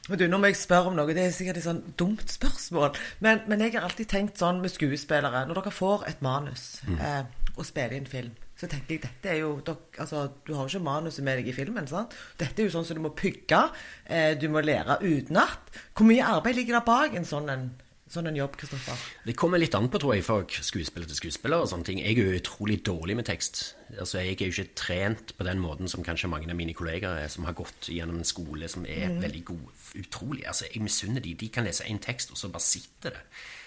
Men 0.08 0.20
du, 0.20 0.26
Nå 0.30 0.38
må 0.38 0.50
jeg 0.50 0.58
spørre 0.60 0.90
om 0.92 0.96
noe. 0.98 1.14
Det 1.16 1.24
er 1.24 1.34
sikkert 1.34 1.60
et 1.60 1.66
sånn 1.66 1.82
dumt 1.98 2.30
spørsmål. 2.30 2.96
Men, 3.24 3.42
men 3.50 3.64
jeg 3.64 3.74
har 3.76 3.86
alltid 3.86 4.10
tenkt 4.12 4.42
sånn 4.42 4.62
med 4.62 4.74
skuespillere 4.74 5.46
Når 5.48 5.60
dere 5.60 5.74
får 5.74 6.06
et 6.10 6.22
manus 6.24 6.66
eh, 7.00 7.22
og 7.56 7.64
spiller 7.64 7.96
inn 7.96 8.08
film, 8.10 8.34
så 8.56 8.68
tenker 8.68 8.94
jeg 8.94 9.02
dette 9.06 9.30
er 9.32 9.38
jo 9.40 9.54
dere, 9.64 9.80
altså, 10.04 10.26
Du 10.44 10.52
har 10.54 10.66
jo 10.66 10.74
ikke 10.74 10.84
manuset 10.84 11.24
med 11.24 11.40
deg 11.40 11.48
i 11.48 11.56
filmen. 11.56 11.88
sant? 11.88 12.14
Dette 12.38 12.62
er 12.62 12.68
jo 12.68 12.74
sånn 12.76 12.86
som 12.88 12.98
du 12.98 13.02
må 13.04 13.14
pugge. 13.16 13.62
Eh, 14.04 14.34
du 14.38 14.48
må 14.52 14.62
lære 14.64 15.00
utenat. 15.02 15.72
Hvor 15.96 16.08
mye 16.08 16.24
arbeid 16.36 16.60
ligger 16.60 16.78
der 16.78 16.86
bak 16.86 17.16
en 17.16 17.28
sånn, 17.28 17.50
en, 17.52 17.66
sånn 18.08 18.28
en 18.30 18.36
jobb, 18.38 18.56
Kristoffer? 18.56 18.96
Det 19.26 19.34
kommer 19.36 19.58
litt 19.58 19.74
an 19.74 19.88
på, 19.90 19.98
tror 19.98 20.14
jeg, 20.14 20.24
fra 20.24 20.36
skuespiller 20.46 21.08
til 21.10 21.16
skuespiller 21.18 21.62
og 21.64 21.68
sånne 21.70 21.84
ting. 21.88 21.98
Jeg 21.98 22.14
er 22.18 22.22
jo 22.30 22.38
utrolig 22.40 22.78
dårlig 22.86 23.16
med 23.16 23.26
tekst. 23.26 23.74
Altså, 23.98 24.18
Jeg 24.22 24.36
er 24.40 24.46
jo 24.46 24.62
ikke 24.62 24.74
trent 24.78 25.32
på 25.36 25.44
den 25.44 25.58
måten 25.58 25.88
som 25.88 26.04
kanskje 26.04 26.28
mange 26.30 26.50
av 26.50 26.56
mine 26.56 26.74
kollegaer 26.74 27.24
er, 27.24 27.28
som 27.28 27.44
har 27.44 27.52
gått 27.58 27.88
gjennom 27.90 28.18
en 28.18 28.24
skole 28.24 28.68
som 28.68 28.86
er 28.86 29.18
veldig 29.20 29.44
god. 29.44 29.66
Utrolig. 29.96 30.46
altså, 30.46 30.66
Jeg 30.72 30.82
misunner 30.82 31.20
de. 31.20 31.34
De 31.34 31.48
kan 31.48 31.64
lese 31.64 31.84
én 31.84 31.98
tekst, 32.00 32.30
og 32.30 32.36
så 32.36 32.48
bare 32.48 32.62
sitter 32.62 33.10
det. 33.10 33.22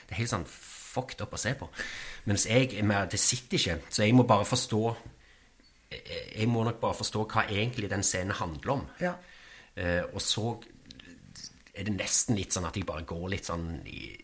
Det 0.07 0.15
er 0.15 0.21
helt 0.23 0.29
sånn 0.29 0.45
fucked 0.47 1.21
up 1.21 1.33
å 1.33 1.37
se 1.37 1.53
på. 1.53 1.67
Mens 2.25 2.45
jeg 2.47 2.69
Det 3.11 3.19
sitter 3.19 3.57
ikke. 3.57 3.79
Så 3.89 4.03
jeg 4.03 4.13
må 4.13 4.23
bare 4.27 4.45
forstå 4.45 4.95
jeg- 5.91 6.37
Jeg 6.39 6.47
må 6.47 6.63
nok 6.63 6.79
bare 6.79 6.93
forstå 6.93 7.27
hva 7.27 7.47
egentlig 7.49 7.89
den 7.89 8.03
scenen 8.03 8.31
handler 8.31 8.71
om. 8.71 8.87
Ja. 9.01 9.13
Eh, 9.75 10.03
og 10.13 10.21
så 10.21 10.61
er 11.75 11.83
det 11.83 11.97
nesten 11.97 12.35
litt 12.35 12.51
sånn 12.53 12.65
at 12.67 12.75
jeg 12.75 12.85
bare 12.85 13.03
går 13.03 13.29
litt 13.29 13.45
sånn 13.45 13.85
i, 13.87 14.17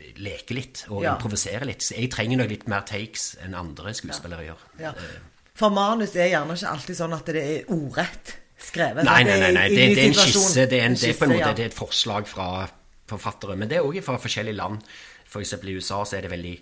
i, 0.00 0.12
Leker 0.22 0.54
litt 0.54 0.84
og 0.88 1.02
Ja. 1.04 1.14
improvisere 1.16 1.64
litt. 1.66 1.82
Så 1.82 1.94
jeg 1.98 2.10
trenger 2.10 2.38
nok 2.42 2.50
litt 2.50 2.68
mer 2.68 2.80
takes 2.88 3.36
enn 3.44 3.54
andre 3.54 3.94
skuespillere 3.94 4.46
gjør. 4.48 4.64
Ja. 4.80 4.92
For 5.58 5.70
manus 5.74 6.14
er 6.16 6.28
gjerne 6.30 6.54
ikke 6.54 6.70
alltid 6.70 6.96
sånn 6.96 7.14
at 7.16 7.26
det 7.26 7.42
er 7.42 7.72
ordrett 7.74 8.36
skrevet. 8.58 9.04
Nei, 9.04 9.22
nei, 9.24 9.38
nei. 9.40 9.52
nei. 9.52 9.68
Det, 9.68 9.94
det 9.94 9.98
er 10.04 10.08
en 10.08 10.14
skisse. 10.14 10.66
Det 10.70 10.78
er, 10.80 10.86
en, 10.86 10.94
det 10.94 11.10
er 11.10 11.18
på 11.18 11.24
en 11.28 11.34
måte 11.36 11.54
det 11.58 11.64
er 11.64 11.70
et 11.72 11.74
forslag 11.78 12.26
fra 12.30 12.48
forfattere. 13.08 13.56
Men 13.56 13.68
det 13.70 13.78
er 13.78 13.86
òg 13.86 14.00
fra 14.04 14.18
forskjellige 14.18 14.54
land. 14.58 14.82
For 15.26 15.40
eksempel 15.40 15.70
i 15.70 15.76
USA 15.78 16.02
så 16.04 16.16
er 16.18 16.22
det 16.26 16.30
veldig 16.32 16.56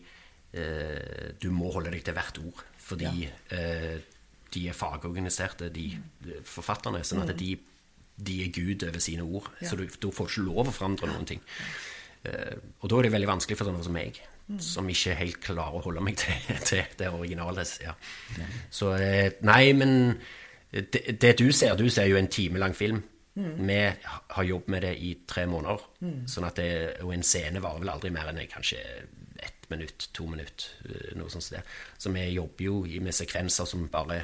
eh, 0.55 1.33
Du 1.41 1.51
må 1.55 1.71
holde 1.75 1.91
deg 1.95 2.05
til 2.05 2.15
hvert 2.17 2.39
ord. 2.45 2.63
Fordi 2.87 3.27
eh, 3.51 3.97
de 4.55 4.69
er 4.71 4.77
fagorganiserte, 4.79 5.69
de 5.75 5.89
de 6.25 6.37
forfatterne. 6.45 7.03
Sånn 7.05 7.25
Mm. 7.25 7.31
at 7.31 7.37
de, 7.39 7.59
de 8.17 8.37
er 8.45 8.53
Gud 8.55 8.83
over 8.89 8.99
sine 9.01 9.23
ord. 9.27 9.51
Så 9.63 9.77
du, 9.77 9.87
du 10.01 10.11
får 10.11 10.29
ikke 10.31 10.47
lov 10.47 10.69
å 10.69 10.73
forandre 10.73 11.07
noen 11.11 11.27
ting. 11.27 11.41
Eh, 12.27 12.57
og 12.83 12.91
da 12.91 12.99
er 12.99 13.07
det 13.09 13.13
veldig 13.15 13.29
vanskelig 13.31 13.59
for 13.61 13.71
sånne 13.71 13.85
som 13.87 13.95
meg, 13.97 14.23
Mm. 14.47 14.61
som 14.63 14.87
ikke 14.87 15.15
helt 15.19 15.41
klarer 15.43 15.75
å 15.75 15.81
holde 15.83 16.01
meg 16.07 16.15
til, 16.23 16.35
til 16.63 16.85
det 17.01 17.09
originale. 17.11 17.65
Ja. 17.83 17.97
Så 18.71 18.93
eh, 18.95 19.33
nei, 19.43 19.73
men 19.75 20.21
det, 20.71 21.17
det 21.19 21.33
du 21.41 21.49
ser 21.51 21.75
Du 21.75 21.89
ser 21.91 22.07
jo 22.07 22.17
en 22.21 22.29
time 22.31 22.59
lang 22.63 22.75
film. 22.79 23.01
Vi 23.35 23.79
har 24.31 24.45
jobbet 24.47 24.69
med 24.73 24.83
det 24.87 24.93
i 25.03 25.11
tre 25.29 25.49
måneder. 25.51 25.83
Sånn 26.31 26.47
at 26.47 26.57
det, 26.63 26.69
og 27.03 27.11
en 27.13 27.27
scene 27.27 27.61
varer 27.61 27.83
vel 27.83 27.91
aldri 27.93 28.13
mer 28.15 28.31
enn 28.31 28.39
kanskje 28.49 28.79
ett 29.43 29.67
minutt, 29.69 30.07
to 30.15 30.25
minutt, 30.31 30.71
eh, 30.89 31.11
noe 31.19 31.29
sånt 31.29 31.45
Sted. 31.45 31.67
Så 31.99 32.15
vi 32.15 32.29
jobber 32.31 32.65
jo 32.65 32.79
med 33.03 33.13
sekvenser 33.19 33.67
som 33.67 33.89
bare 33.93 34.23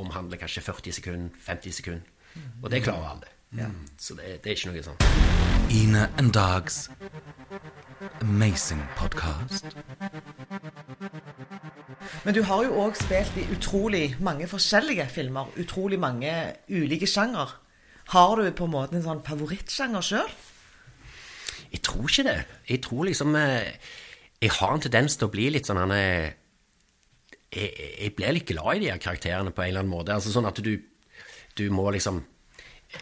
omhandler 0.00 0.40
kanskje 0.40 0.64
40 0.64 0.96
sekunder, 0.96 1.28
50 1.44 1.76
sekunder. 1.76 2.08
Og 2.62 2.70
det 2.72 2.82
klarer 2.88 3.12
alle. 3.12 3.34
Så 4.00 4.16
det, 4.16 4.40
det 4.44 4.50
er 4.50 4.56
ikke 4.56 4.72
noe 4.72 4.82
sånn. 4.88 4.98
Ina 5.76 6.08
and 6.18 6.32
Dog's 6.32 6.86
amazing 8.20 8.82
podcast. 8.96 9.64
Men 12.24 12.34
du 12.34 12.42
har 12.48 12.64
jo 12.66 12.74
òg 12.82 12.96
spilt 12.98 13.36
i 13.40 13.46
utrolig 13.54 14.16
mange 14.24 14.48
forskjellige 14.50 15.06
filmer. 15.12 15.48
Utrolig 15.60 15.98
mange 16.00 16.32
ulike 16.68 17.06
sjanger. 17.08 17.54
Har 18.12 18.36
du 18.40 18.50
på 18.56 18.64
en 18.68 18.72
måte 18.74 18.96
en 18.98 19.04
sånn 19.04 19.22
favorittsjanger 19.26 20.04
sjøl? 20.04 20.30
Jeg 21.72 21.82
tror 21.84 22.08
ikke 22.08 22.24
det. 22.30 22.36
Jeg 22.70 22.82
tror 22.86 23.04
liksom 23.10 23.34
eh, 23.36 23.72
Jeg 24.40 24.50
har 24.56 24.72
en 24.74 24.80
tendens 24.80 25.16
til 25.18 25.26
å 25.28 25.32
bli 25.34 25.48
litt 25.50 25.66
sånn 25.68 25.80
han 25.82 25.90
er- 25.92 26.34
jeg, 27.52 27.72
jeg 28.00 28.14
blir 28.16 28.32
litt 28.36 28.46
glad 28.46 28.76
i 28.76 28.80
de 28.84 28.90
her 28.92 28.98
karakterene 29.00 29.50
på 29.50 29.62
en 29.62 29.68
eller 29.68 29.80
annen 29.82 29.90
måte. 29.92 30.12
Altså 30.14 30.30
sånn 30.32 30.46
at 30.48 30.60
du, 30.64 30.74
du 31.56 31.64
må 31.72 31.88
liksom 31.90 32.22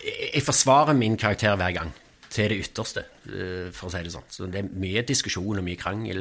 jeg, 0.03 0.31
jeg 0.35 0.43
forsvarer 0.47 0.95
min 0.99 1.17
karakter 1.19 1.55
hver 1.59 1.75
gang. 1.77 1.93
Til 2.37 2.51
det 2.53 2.59
ytterste, 2.67 3.03
eh, 3.31 3.69
for 3.73 3.89
å 3.89 3.93
si 3.95 4.03
det 4.05 4.13
sånn. 4.13 4.27
Så 4.29 4.47
det 4.53 4.61
er 4.61 4.67
mye 4.77 5.03
diskusjon 5.09 5.57
og 5.57 5.65
mye 5.65 5.79
krangel, 5.81 6.21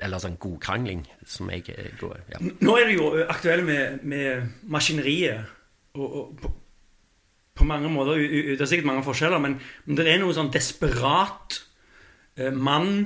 eller 0.00 0.22
sånn 0.22 0.38
godkrangling, 0.40 1.02
som 1.28 1.50
jeg 1.52 1.66
eh, 1.74 1.90
går 2.00 2.14
ja. 2.32 2.40
Nå 2.64 2.76
er 2.80 2.88
du 2.88 2.94
jo 2.94 3.10
aktuell 3.28 3.60
med, 3.66 3.98
med 4.08 4.46
maskineriet. 4.72 5.50
Og, 6.00 6.06
og 6.06 6.38
på, 6.40 6.52
på 7.60 7.66
mange 7.66 7.90
måter 7.92 8.22
Det 8.22 8.54
er 8.56 8.70
sikkert 8.70 8.88
mange 8.88 9.02
forskjeller, 9.04 9.42
men, 9.42 9.58
men 9.84 9.98
det 9.98 10.06
er 10.08 10.20
noe 10.22 10.32
sånn 10.36 10.52
desperat 10.54 11.58
eh, 12.38 12.54
mann 12.54 13.02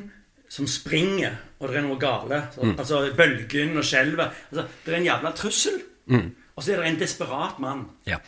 som 0.54 0.68
springer, 0.70 1.40
og 1.58 1.73
det 1.73 1.80
er 1.80 1.87
noe 1.88 1.99
gale. 1.99 2.44
Så, 2.54 2.70
Altså 2.76 3.00
bølgen 3.18 3.75
og 3.80 3.88
skjelvet. 3.88 4.44
Altså, 4.52 4.68
det 4.84 4.92
er 4.92 5.00
en 5.00 5.08
jævla 5.08 5.34
trussel. 5.34 5.80
Og 6.54 6.62
så 6.62 6.70
er 6.76 6.84
det 6.84 6.92
en 6.92 7.00
desperat 7.02 7.58
mann. 7.58 7.88
ja. 8.06 8.20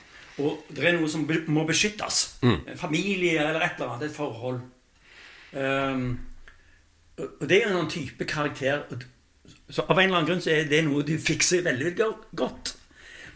Og 0.43 0.65
det 0.69 0.85
er 0.85 0.97
noe 0.99 1.09
som 1.09 1.25
må 1.49 1.65
beskyttes. 1.69 2.39
Mm. 2.43 2.77
familie 2.77 3.41
eller 3.41 3.61
et 3.65 3.79
eller 3.79 3.95
annet. 3.95 4.11
Et 4.11 4.17
forhold. 4.17 4.61
Um, 5.53 6.19
og 7.17 7.45
det 7.49 7.63
er 7.63 7.73
en 7.73 7.89
type 7.89 8.25
karakter 8.29 8.83
Så 9.71 9.85
av 9.89 9.97
en 9.97 10.05
eller 10.05 10.19
annen 10.19 10.27
grunn 10.29 10.43
så 10.43 10.51
er 10.53 10.67
det 10.69 10.83
noe 10.85 11.05
du 11.07 11.15
fikser 11.19 11.63
veldig 11.65 11.95
godt. 12.37 12.75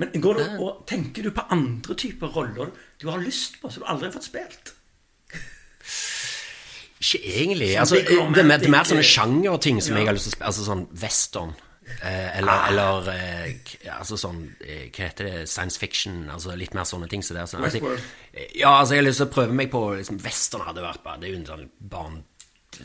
Men 0.00 0.20
går 0.20 0.38
du, 0.38 0.44
og 0.64 0.84
tenker 0.88 1.26
du 1.26 1.30
på 1.34 1.44
andre 1.52 1.94
typer 1.94 2.28
roller 2.34 2.70
du 3.00 3.08
har 3.08 3.20
lyst 3.20 3.58
på, 3.60 3.70
som 3.70 3.82
du 3.82 3.88
aldri 3.88 4.08
har 4.08 4.14
fått 4.14 4.28
spilt? 4.28 4.72
Ikke 7.00 7.20
egentlig. 7.24 7.72
Altså, 7.80 7.96
det, 7.96 8.12
er 8.12 8.44
mer, 8.44 8.60
det 8.60 8.68
er 8.68 8.74
mer 8.74 8.88
sånne 8.88 9.04
sjangerting 9.06 9.80
som 9.80 9.96
ja. 9.96 10.02
jeg 10.02 10.10
har 10.10 10.16
lyst 10.16 10.28
til 10.28 10.32
å 10.32 10.36
spille. 10.36 10.52
Altså 10.52 10.66
sånn 10.66 10.86
western. 11.02 11.54
Eh, 12.02 12.38
eller 12.38 12.68
eller 12.70 13.10
eh, 13.12 13.52
altså 13.98 14.16
sånn 14.20 14.40
eh, 14.64 14.86
Hva 14.90 15.08
heter 15.10 15.28
det? 15.28 15.48
Science 15.50 15.76
fiction. 15.78 16.22
Altså 16.32 16.56
litt 16.56 16.74
mer 16.74 16.88
sånne 16.88 17.08
ting. 17.10 17.22
Så 17.22 17.34
det 17.36 17.48
sånn, 17.50 17.64
altså, 17.66 17.82
jeg- 18.34 18.50
ja, 18.62 18.72
altså 18.80 18.94
jeg 18.96 19.02
har 19.04 19.08
lyst 19.10 19.22
til 19.24 19.28
å 19.30 19.34
prøve 19.36 19.52
meg 19.60 19.70
på 19.72 19.84
liksom, 19.98 20.20
Western 20.24 20.62
hadde 20.66 20.82
vært 20.86 21.02
bare 21.04 21.20
Det 21.20 21.28
er 21.30 21.34
jo 21.36 21.40
en 21.44 21.46
sånn 21.54 21.70
barn 21.80 22.20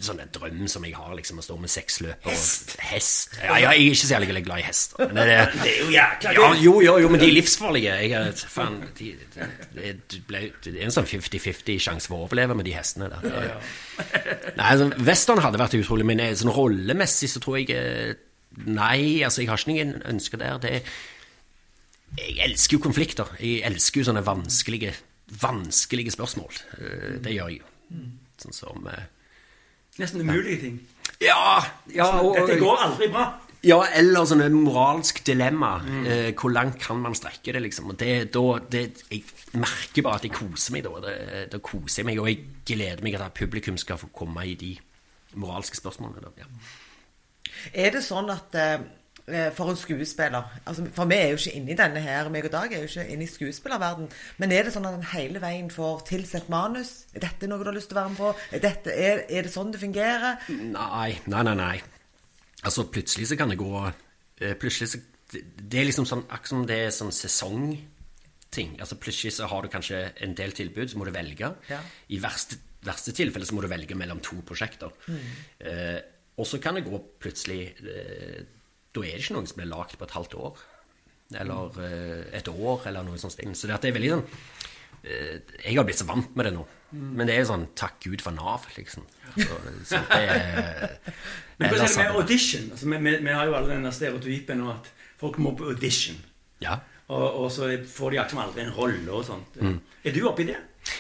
Sånn 0.02 0.18
en 0.20 0.32
drøm 0.34 0.64
som 0.68 0.82
jeg 0.84 0.96
har, 0.98 1.12
liksom, 1.16 1.38
å 1.38 1.44
stå 1.46 1.56
med 1.62 1.70
seksløper 1.70 2.32
Hest. 2.34 2.72
og 2.74 2.86
hest. 2.90 3.36
Ja, 3.38 3.54
ja, 3.62 3.70
jeg 3.78 3.84
er 3.86 3.92
ikke 3.94 4.00
så 4.02 4.08
jævlig 4.16 4.42
glad 4.48 4.58
i 4.58 4.64
hester. 4.66 5.12
Men 5.14 5.30
det, 5.30 5.36
Det 5.62 5.70
er 5.70 5.78
jo 5.84 5.92
jækla 5.94 6.32
ja, 6.34 6.48
jo, 6.64 6.74
jo, 6.82 6.96
jo, 7.04 7.12
men 7.14 7.22
de 7.22 7.28
er 7.30 7.36
livsfarlige. 7.36 7.94
Jeg 8.10 8.34
faen, 8.50 8.80
de, 8.98 9.12
det, 9.36 9.48
det, 9.76 9.94
det, 10.10 10.22
ble, 10.28 10.42
det 10.66 10.74
er 10.74 10.88
en 10.90 10.96
sånn 10.98 11.06
50-50 11.06 11.78
sjanse 11.86 12.10
for 12.10 12.18
å 12.18 12.26
overleve 12.26 12.58
med 12.58 12.66
de 12.66 12.74
hestene 12.74 13.12
der. 13.14 13.30
Nei, 14.58 14.66
altså, 14.72 14.90
Western 15.06 15.44
hadde 15.46 15.62
vært 15.62 15.78
utrolig, 15.78 16.10
men 16.10 16.20
eh, 16.26 16.34
sånn 16.42 16.52
rollemessig 16.58 17.30
så 17.32 17.40
tror 17.46 17.62
jeg 17.62 17.70
eh, 17.78 18.16
Nei, 18.64 19.22
altså, 19.26 19.42
jeg 19.42 19.50
har 19.52 19.60
ikke 19.60 19.74
noen 19.74 20.02
ønsker 20.14 20.40
der. 20.40 20.58
Det, 20.64 20.82
jeg 22.18 22.38
elsker 22.48 22.78
jo 22.78 22.84
konflikter. 22.86 23.32
Jeg 23.42 23.64
elsker 23.68 24.02
jo 24.02 24.10
sånne 24.10 24.24
vanskelige, 24.26 24.94
vanskelige 25.42 26.14
spørsmål. 26.16 26.62
Eh, 26.80 27.18
Det 27.24 27.34
gjør 27.36 27.52
jeg 27.52 27.60
jo. 27.62 28.06
Sånn 28.42 28.56
som 28.56 28.88
eh, 28.92 29.10
Nesten 30.00 30.22
umulige 30.22 30.60
ting. 30.60 30.80
Ja! 31.24 31.64
ja 31.96 32.08
og, 32.20 32.36
Dette 32.36 32.58
går 32.60 32.82
aldri 32.84 33.08
bra. 33.12 33.26
ja, 33.64 33.78
eller 33.96 34.26
sånne 34.28 34.50
moralsk 34.52 35.22
dilemma. 35.28 35.78
Eh, 36.04 36.32
hvor 36.36 36.52
langt 36.52 36.80
kan 36.84 37.00
man 37.04 37.16
strekke 37.16 37.54
det, 37.56 37.62
liksom? 37.64 37.92
Og 37.94 38.00
det, 38.00 38.32
da, 38.36 38.44
det, 38.72 38.86
jeg 39.12 39.24
merker 39.56 40.04
bare 40.04 40.20
at 40.20 40.28
jeg 40.28 40.36
koser 40.36 40.76
meg 40.76 40.84
da. 40.88 41.00
Det, 41.06 41.46
da 41.54 41.62
koser 41.64 42.04
jeg 42.04 42.10
meg, 42.12 42.20
og 42.20 42.28
jeg 42.32 42.44
gleder 42.68 43.04
meg 43.04 43.16
til 43.16 43.28
at 43.28 43.38
publikum 43.40 43.80
skal 43.80 44.00
få 44.02 44.12
komme 44.16 44.44
i 44.48 44.58
de 44.60 44.76
moralske 45.40 45.80
spørsmålene. 45.80 46.24
Da. 46.28 46.44
Ja. 46.44 46.52
Er 47.74 47.96
det 47.96 48.04
sånn 48.06 48.30
at 48.34 48.56
eh, 48.60 48.78
for 49.26 49.72
en 49.72 49.78
skuespiller 49.80 50.44
altså 50.70 50.84
For 50.94 51.10
vi 51.10 51.18
er 51.18 51.32
jo 51.32 51.40
ikke 51.40 51.56
inne 51.58 51.72
i 51.74 51.78
denne 51.80 52.02
her, 52.04 52.30
meg 52.30 52.46
og 52.46 52.54
Dag 52.54 52.74
er 52.74 52.84
jo 52.84 52.90
ikke 52.90 53.08
inne 53.10 53.26
i 53.26 53.32
skuespillerverden. 53.32 54.12
Men 54.38 54.54
er 54.54 54.68
det 54.68 54.76
sånn 54.76 54.86
at 54.86 55.00
en 55.00 55.10
hele 55.16 55.42
veien 55.42 55.72
får 55.74 56.06
tilsendt 56.12 56.52
manus? 56.54 56.94
Er 57.16 57.26
dette 57.26 57.50
noe 57.50 57.64
du 57.64 57.72
har 57.72 57.78
lyst 57.78 57.90
til 57.90 57.98
å 57.98 58.04
være 58.04 58.14
med 58.14 58.22
på? 58.22 58.32
Er, 58.52 58.64
dette, 58.68 58.94
er, 58.94 59.26
er 59.26 59.48
det 59.48 59.54
sånn 59.54 59.74
det 59.74 59.82
fungerer? 59.82 60.46
Nei, 60.54 61.10
nei, 61.26 61.44
nei, 61.50 61.58
nei. 61.58 61.76
Altså, 62.66 62.86
plutselig 62.90 63.32
så 63.32 63.38
kan 63.38 63.52
det 63.52 63.60
gå 63.62 63.72
eh, 63.82 64.56
Plutselig 64.58 64.88
så 64.94 65.02
Det 65.36 65.78
er 65.78 65.86
liksom 65.86 66.08
sånn 66.10 66.24
akkurat 66.30 66.54
som 66.54 66.64
det 66.70 66.78
er 66.86 66.94
sånn 66.94 67.14
sesongting. 67.14 68.76
Altså, 68.78 68.98
plutselig 69.02 69.34
så 69.40 69.50
har 69.50 69.66
du 69.66 69.74
kanskje 69.74 70.06
en 70.24 70.36
del 70.38 70.54
tilbud, 70.56 70.86
så 70.92 71.02
må 71.02 71.08
du 71.10 71.12
velge. 71.16 71.50
Ja. 71.70 71.82
I 72.14 72.20
verste, 72.22 72.60
verste 72.86 73.14
tilfelle 73.18 73.48
så 73.50 73.58
må 73.58 73.66
du 73.66 73.68
velge 73.72 73.98
mellom 73.98 74.22
to 74.24 74.38
prosjekter. 74.46 74.94
Eh, 75.60 75.98
og 76.36 76.48
så 76.48 76.60
kan 76.62 76.76
det 76.78 76.86
gå 76.88 77.00
plutselig 77.22 77.62
eh, 77.80 78.42
Da 78.96 79.04
er 79.04 79.16
det 79.18 79.24
ikke 79.24 79.38
noe 79.38 79.48
som 79.48 79.60
blir 79.60 79.72
lagd 79.72 79.96
på 80.00 80.08
et 80.08 80.16
halvt 80.16 80.36
år. 80.40 80.64
Eller 81.42 81.80
eh, 81.84 82.24
et 82.38 82.50
år, 82.52 82.88
eller 82.90 83.06
noe 83.08 83.20
sånt. 83.22 83.40
Så 83.40 83.70
det, 83.70 83.78
det 83.84 83.92
er 83.92 83.96
veldig 83.96 84.12
sånn 84.14 84.26
eh, 85.04 85.38
Jeg 85.64 85.78
har 85.78 85.88
blitt 85.88 86.02
så 86.02 86.08
vant 86.10 86.36
med 86.36 86.50
det 86.50 86.54
nå. 86.58 86.66
Men 86.96 87.28
det 87.28 87.36
er 87.36 87.44
jo 87.44 87.52
sånn 87.54 87.66
takk 87.76 87.98
Gud 88.06 88.24
for 88.24 88.36
Nav, 88.36 88.68
liksom. 88.78 89.08
Så, 89.36 89.48
så 89.90 90.00
det 90.12 90.20
er 90.22 90.94
Men 91.60 91.72
hva 91.72 91.80
er 91.80 91.88
det 91.88 91.96
med 91.98 92.20
audition? 92.20 92.70
Altså, 92.72 92.88
vi, 92.92 93.00
vi, 93.04 93.16
vi 93.26 93.34
har 93.36 93.48
jo 93.50 93.56
alle 93.58 93.74
denne 93.74 93.92
stereotypen 93.96 94.64
om 94.64 94.74
at 94.76 94.92
folk 95.20 95.40
må 95.44 95.56
på 95.56 95.72
audition. 95.72 96.20
Ja. 96.64 96.78
Og, 97.08 97.26
og 97.46 97.50
så 97.54 97.70
får 97.88 98.16
de 98.16 98.20
liksom 98.20 98.42
aldri 98.44 98.64
en 98.64 98.74
rolle 98.76 99.12
og 99.14 99.26
sånt. 99.28 99.60
Er 99.62 100.16
du 100.16 100.24
oppi 100.28 100.48
det? 100.48 100.58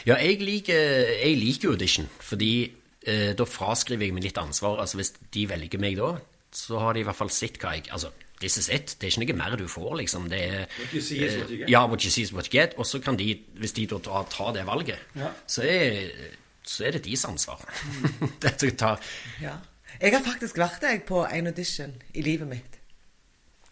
Ja, 0.08 0.18
jeg 0.18 0.39
liker, 0.42 0.80
jeg 1.20 1.38
liker 1.39 1.74
audition, 1.74 2.08
fordi 2.24 2.72
eh, 3.06 3.34
da 3.38 3.46
fraskriver 3.48 4.06
jeg 4.08 4.14
meg 4.18 4.24
litt 4.28 4.38
ansvar. 4.42 4.80
Altså 4.84 4.98
Hvis 5.00 5.14
de 5.34 5.46
velger 5.50 5.80
meg 5.82 5.98
da, 6.00 6.14
så 6.56 6.80
har 6.80 6.94
de 6.96 7.02
i 7.04 7.08
hvert 7.08 7.18
fall 7.20 7.30
sett 7.34 7.58
hva 7.62 7.74
jeg 7.76 7.90
Altså, 7.92 8.12
this 8.40 8.58
is 8.58 8.70
it. 8.70 8.96
Det 9.00 9.08
er 9.08 9.14
ikke 9.22 9.34
noe 9.36 9.40
mer 9.44 9.58
du 9.60 9.68
får, 9.72 9.96
liksom. 10.02 10.30
Det 10.32 10.40
er 10.44 10.66
What 10.80 10.94
you 10.94 11.02
see 11.02 11.20
is 11.26 11.38
what 11.38 11.50
you 11.52 11.58
get. 11.62 11.70
Ja, 11.70 11.86
what 11.88 12.04
you 12.04 12.12
see 12.12 12.24
is 12.24 12.34
what 12.34 12.48
you 12.50 12.56
get. 12.60 12.74
Og 12.78 12.86
så 12.86 13.00
kan 13.04 13.18
de, 13.20 13.30
hvis 13.60 13.74
de 13.78 13.86
da 13.92 14.00
tar, 14.00 14.26
tar 14.32 14.54
det 14.54 14.66
valget, 14.68 15.00
Ja. 15.16 15.32
så, 15.48 15.62
er, 15.64 16.10
så 16.64 16.86
er 16.88 16.92
det 16.98 17.06
deres 17.06 17.26
ansvar. 17.26 17.62
Dette 18.44 18.72
tar 18.76 19.00
Ja. 19.42 19.58
Jeg 20.02 20.12
har 20.12 20.24
faktisk 20.26 20.58
vært 20.60 20.84
jeg 20.84 21.06
på 21.08 21.22
en 21.24 21.48
audition 21.48 21.94
i 22.14 22.22
livet 22.22 22.48
mitt. 22.52 22.74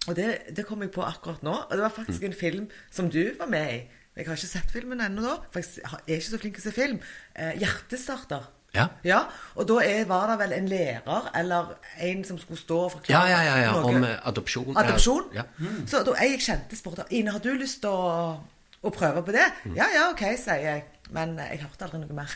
Og 0.07 0.15
det, 0.15 0.55
det 0.55 0.63
kom 0.67 0.81
jeg 0.83 0.91
på 0.91 1.01
akkurat 1.03 1.43
nå. 1.43 1.51
Og 1.51 1.71
det 1.71 1.83
var 1.83 1.91
faktisk 1.95 2.23
en 2.23 2.33
film 2.35 2.69
som 2.91 3.09
du 3.11 3.33
var 3.39 3.47
med 3.51 3.73
i. 3.73 3.81
Jeg 4.15 4.27
har 4.27 4.35
ikke 4.37 4.47
sett 4.47 4.71
filmen 4.71 5.01
ennå, 5.01 5.21
da, 5.25 5.35
for 5.51 5.59
jeg 5.59 5.83
er 6.07 6.19
ikke 6.19 6.29
så 6.29 6.39
flink 6.39 6.55
til 6.59 6.63
å 6.63 6.67
se 6.69 6.73
film. 6.75 6.99
Eh, 7.35 7.53
'Hjertestarter'. 7.59 8.45
Ja. 8.73 8.87
ja. 9.05 9.19
Og 9.55 9.67
da 9.69 9.75
er, 9.85 10.05
var 10.09 10.31
det 10.31 10.39
vel 10.41 10.55
en 10.57 10.69
lærer 10.71 11.27
eller 11.37 11.75
en 12.01 12.23
som 12.25 12.39
skulle 12.41 12.57
stå 12.57 12.77
og 12.87 12.91
forklare 12.95 13.29
Ja, 13.29 13.41
ja, 13.45 13.57
ja. 13.67 13.73
Om 13.77 14.03
eh, 14.03 14.15
adopsjon. 14.27 14.77
Adopsjon? 14.77 15.29
Ja. 15.35 15.43
Så 15.89 16.01
da 16.07 16.15
jeg 16.21 16.41
kjente 16.41 16.77
spurte 16.79 17.05
Ine, 17.13 17.35
har 17.35 17.43
du 17.43 17.51
lyst 17.53 17.83
til 17.83 17.93
å, 17.93 18.39
å 18.81 18.93
prøve 18.93 19.21
på 19.27 19.35
det? 19.35 19.45
Mm. 19.67 19.75
Ja, 19.77 19.91
ja, 19.93 20.07
ok, 20.09 20.25
sier 20.41 20.65
jeg. 20.65 20.87
Men 21.13 21.35
jeg 21.37 21.61
hørte 21.61 21.85
aldri 21.85 22.01
noe 22.01 22.17
mer. 22.17 22.33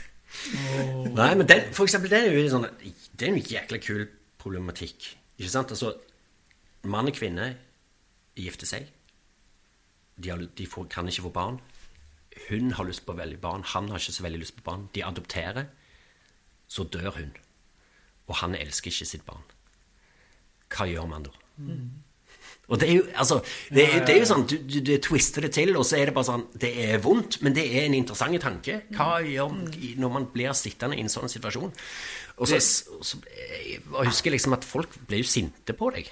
Nei, 1.18 1.32
men 1.40 1.48
den, 1.50 1.72
for 1.74 1.88
eksempel, 1.88 2.12
det 2.12 2.20
er 2.20 2.36
jo 2.36 2.50
sånn 2.52 2.68
Det 2.84 3.26
er 3.26 3.32
en 3.32 3.40
jækla 3.42 3.80
kul 3.82 4.04
problematikk. 4.38 5.10
Ikke 5.40 5.50
sant? 5.54 5.74
Altså, 5.74 5.96
mann 6.86 7.10
og 7.10 7.18
kvinne 7.18 7.50
gifter 8.38 8.70
seg. 8.70 8.86
De, 10.18 10.30
har, 10.30 10.42
de 10.42 10.70
får, 10.70 10.86
kan 10.94 11.10
ikke 11.10 11.26
få 11.28 11.34
barn. 11.34 11.60
Hun 12.48 12.72
har 12.78 12.86
lyst 12.86 13.06
på 13.08 13.16
veldig 13.18 13.40
barn, 13.42 13.66
han 13.74 13.90
har 13.90 14.02
ikke 14.02 14.18
så 14.20 14.26
veldig 14.28 14.44
lyst 14.44 14.58
på 14.60 14.66
barn. 14.68 14.86
De 14.94 15.02
adopterer. 15.06 15.66
Så 16.68 16.88
dør 16.92 17.14
hun. 17.16 17.32
Og 18.28 18.42
han 18.42 18.58
elsker 18.60 18.92
ikke 18.92 19.08
sitt 19.08 19.26
barn. 19.28 19.46
Hva 20.74 20.88
gjør 20.90 21.08
man 21.10 21.28
da? 21.30 21.36
Og 22.68 22.80
det 22.82 22.90
er 22.90 22.98
jo, 22.98 23.04
altså, 23.16 23.38
det, 23.72 23.86
det 24.08 24.12
er 24.12 24.18
jo 24.20 24.28
sånn, 24.28 24.44
du, 24.50 24.58
du, 24.68 24.78
du 24.84 24.92
twister 25.04 25.46
det 25.46 25.54
til, 25.56 25.72
og 25.80 25.86
så 25.88 26.02
er 26.02 26.10
det 26.10 26.16
bare 26.18 26.28
sånn, 26.28 26.44
det 26.60 26.74
er 26.84 27.00
vondt, 27.04 27.40
men 27.46 27.56
det 27.56 27.64
er 27.64 27.86
en 27.88 27.96
interessant 27.96 28.36
tanke. 28.44 28.82
Hva 28.92 29.22
gjør 29.24 29.54
når 30.02 30.12
man 30.12 30.28
blir 30.34 30.52
sittende 30.58 31.00
i 31.00 31.06
en 31.06 31.12
sånn 31.12 31.32
situasjon? 31.32 31.72
Og 32.38 32.48
så, 32.48 32.60
så 33.02 33.18
jeg 33.26 33.80
husker 33.90 34.30
liksom 34.32 34.54
at 34.54 34.66
folk 34.68 34.94
ble 35.10 35.24
jo 35.24 35.26
sinte 35.26 35.74
på 35.74 35.90
deg. 35.96 36.12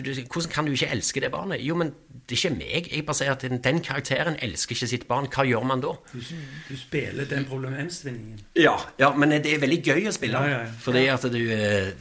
Du, 0.00 0.08
hvordan 0.32 0.52
kan 0.52 0.64
du 0.64 0.72
ikke 0.72 0.88
elske 0.94 1.20
det 1.20 1.28
barnet? 1.34 1.60
Jo, 1.60 1.76
men 1.76 1.92
det 2.08 2.38
er 2.38 2.38
ikke 2.38 2.52
meg. 2.56 2.88
Jeg 2.88 3.04
bare 3.04 3.18
sier 3.18 3.34
at 3.34 3.44
den, 3.44 3.82
karakteren 3.84 4.38
elsker 4.40 4.78
ikke 4.78 4.88
sitt 4.88 5.04
barn. 5.10 5.28
Hva 5.28 5.44
gjør 5.44 5.66
man 5.68 5.84
da? 5.84 5.92
Du, 6.14 6.32
du 6.70 6.72
spiller 6.80 7.28
den 7.28 7.44
problemstilling. 7.50 8.40
Ja, 8.56 8.78
ja, 9.00 9.12
men 9.12 9.36
det 9.36 9.52
er 9.52 9.60
veldig 9.60 9.82
gøy 9.84 10.08
å 10.08 10.16
spille. 10.16 10.40
Ja, 10.40 10.54
ja, 10.54 10.64
ja. 10.64 10.74
Fordi 10.80 11.04
at 11.12 11.28
du 11.28 11.40
eh, 11.52 11.92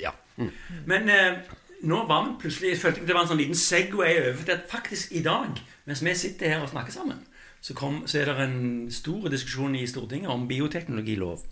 Ja. 0.00 0.14
Mm. 0.38 0.54
Men 0.86 1.10
eh, 1.10 1.56
nå 1.90 2.04
var 2.08 2.22
vi 2.28 2.38
plutselig 2.44 2.70
Jeg 2.76 2.78
følte 2.80 3.02
det 3.08 3.16
var 3.16 3.26
en 3.26 3.32
sånn 3.32 3.42
liten 3.42 3.58
Segway 3.58 4.22
over 4.22 4.44
til 4.46 4.54
at 4.54 4.70
faktisk 4.70 5.12
i 5.18 5.24
dag, 5.26 5.58
mens 5.90 6.04
vi 6.06 6.14
sitter 6.14 6.54
her 6.54 6.62
og 6.62 6.70
snakker 6.70 6.94
sammen, 6.94 7.24
så, 7.60 7.74
kom, 7.74 8.04
så 8.06 8.22
er 8.22 8.30
det 8.30 8.44
en 8.46 8.60
stor 8.94 9.26
diskusjon 9.32 9.74
i 9.76 9.88
Stortinget 9.90 10.30
om 10.30 10.46
bioteknologilov. 10.48 11.42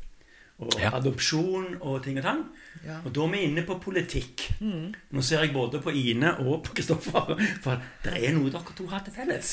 Og 0.58 0.72
Ja. 0.80 0.90
adopsjon 0.96 1.76
og 1.80 2.02
ting 2.02 2.16
og 2.18 2.24
tang. 2.24 2.40
Ja. 2.84 2.96
Og 3.04 3.12
da 3.14 3.20
er 3.24 3.30
vi 3.30 3.38
inne 3.46 3.62
på 3.66 3.76
politikk. 3.80 4.48
Nå 4.60 5.22
ser 5.22 5.44
jeg 5.44 5.52
både 5.54 5.80
på 5.80 5.90
Ine 5.94 6.32
og 6.40 6.64
på 6.64 6.74
Kristoffer. 6.74 7.36
For 7.62 7.78
det 8.04 8.16
er 8.24 8.32
noe 8.34 8.50
dere 8.50 8.74
to 8.76 8.86
har 8.90 9.04
til 9.06 9.12
felles. 9.14 9.52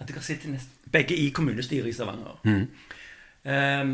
At 0.00 0.08
dere 0.08 0.22
sitter 0.22 0.48
nest, 0.48 0.68
begge 0.92 1.16
i 1.16 1.28
kommunestyret 1.30 1.90
i 1.90 1.92
Stavanger. 1.92 2.38
Um, 3.44 3.92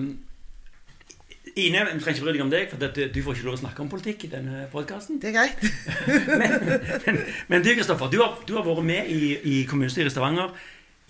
Ine, 1.56 1.84
vi 1.86 2.00
trenger 2.00 2.14
ikke 2.18 2.24
bry 2.26 2.32
deg 2.34 2.42
om 2.42 2.50
deg, 2.50 2.64
for 2.70 2.80
det, 2.82 3.12
du 3.14 3.20
får 3.22 3.36
ikke 3.36 3.46
lov 3.46 3.54
å 3.58 3.60
snakke 3.60 3.82
om 3.84 3.90
politikk 3.92 4.24
i 4.26 4.30
denne 4.32 4.64
podkasten. 4.72 5.20
Det 5.22 5.30
er 5.30 5.36
greit. 5.36 5.60
Men, 6.40 7.20
men 7.48 7.62
du, 7.62 7.68
Kristoffer, 7.76 8.10
du, 8.10 8.18
har- 8.22 8.40
du 8.48 8.54
har 8.56 8.64
vært 8.66 8.82
med 8.88 9.10
i, 9.12 9.34
i 9.52 9.60
kommunestyret 9.70 10.10
i 10.10 10.14
Stavanger 10.14 10.50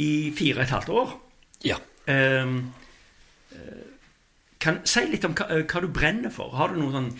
i 0.04 0.10
fire 0.36 0.58
og 0.60 0.64
et 0.66 0.74
halvt 0.74 0.92
år. 0.92 1.14
ja. 1.64 1.76
Um, 2.08 2.58
eh, 3.52 3.83
kan 4.64 4.80
Si 4.88 5.04
litt 5.10 5.24
om 5.28 5.34
hva, 5.36 5.48
eh, 5.52 5.66
hva 5.68 5.82
du 5.84 5.90
brenner 5.92 6.32
for. 6.34 6.54
Har 6.56 6.72
du 6.72 6.80
noe 6.80 6.94
sånn 6.94 7.12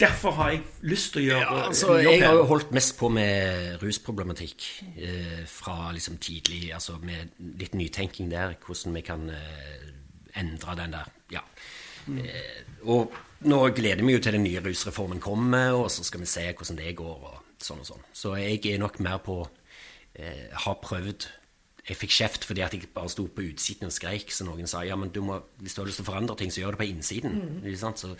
Derfor 0.00 0.34
har 0.34 0.48
jeg 0.50 0.62
lyst 0.90 1.12
til 1.14 1.22
å 1.22 1.26
gjøre 1.28 1.42
Ja, 1.44 1.58
altså, 1.68 1.92
jeg 2.02 2.22
har 2.24 2.34
jo 2.34 2.46
holdt 2.50 2.72
mest 2.74 2.96
på 2.98 3.10
med 3.14 3.78
rusproblematikk 3.78 4.64
eh, 4.96 5.44
fra 5.46 5.92
liksom 5.94 6.16
tidlig, 6.18 6.72
altså 6.74 6.96
med 6.98 7.36
litt 7.60 7.76
nytenking 7.78 8.32
der, 8.32 8.56
hvordan 8.64 8.98
vi 8.98 9.04
kan 9.06 9.28
eh, 9.30 9.84
endre 10.42 10.74
den 10.80 10.96
der, 10.96 11.12
ja. 11.30 11.44
Eh, 12.10 12.64
og 12.90 13.14
nå 13.46 13.60
gleder 13.76 14.02
vi 14.02 14.16
jo 14.16 14.22
til 14.24 14.34
den 14.34 14.46
nye 14.48 14.62
rusreformen 14.64 15.22
kommer, 15.22 15.76
og 15.78 15.90
så 15.94 16.02
skal 16.06 16.24
vi 16.24 16.30
se 16.30 16.48
hvordan 16.50 16.80
det 16.80 16.96
går, 16.98 17.30
og 17.30 17.62
sånn 17.62 17.82
og 17.84 17.90
sånn. 17.92 18.06
Så 18.10 18.34
jeg 18.40 18.64
er 18.72 18.82
nok 18.82 18.98
mer 19.04 19.22
på, 19.22 19.40
eh, 20.18 20.48
har 20.64 20.78
prøvd, 20.82 21.28
jeg 21.88 21.96
fikk 21.96 22.12
kjeft 22.12 22.44
fordi 22.48 22.64
at 22.64 22.74
jeg 22.76 22.90
bare 22.94 23.10
sto 23.12 23.26
på 23.32 23.46
utsiden 23.48 23.88
og 23.88 23.94
skreik, 23.94 24.32
så 24.34 24.44
noen 24.44 24.68
sa, 24.70 24.82
ja, 24.86 24.96
men 24.98 25.12
du 25.14 25.22
må, 25.24 25.38
hvis 25.62 25.76
du 25.76 25.82
har 25.82 25.88
lyst 25.88 26.02
til 26.02 26.06
å 26.06 26.10
forandre 26.10 26.36
ting, 26.36 26.52
så 26.52 26.62
gjør 26.62 26.76
det 26.76 26.82
på 26.82 26.88
innsiden, 26.90 27.40
ikke 27.62 27.80
sant? 27.80 28.02
Så, 28.02 28.14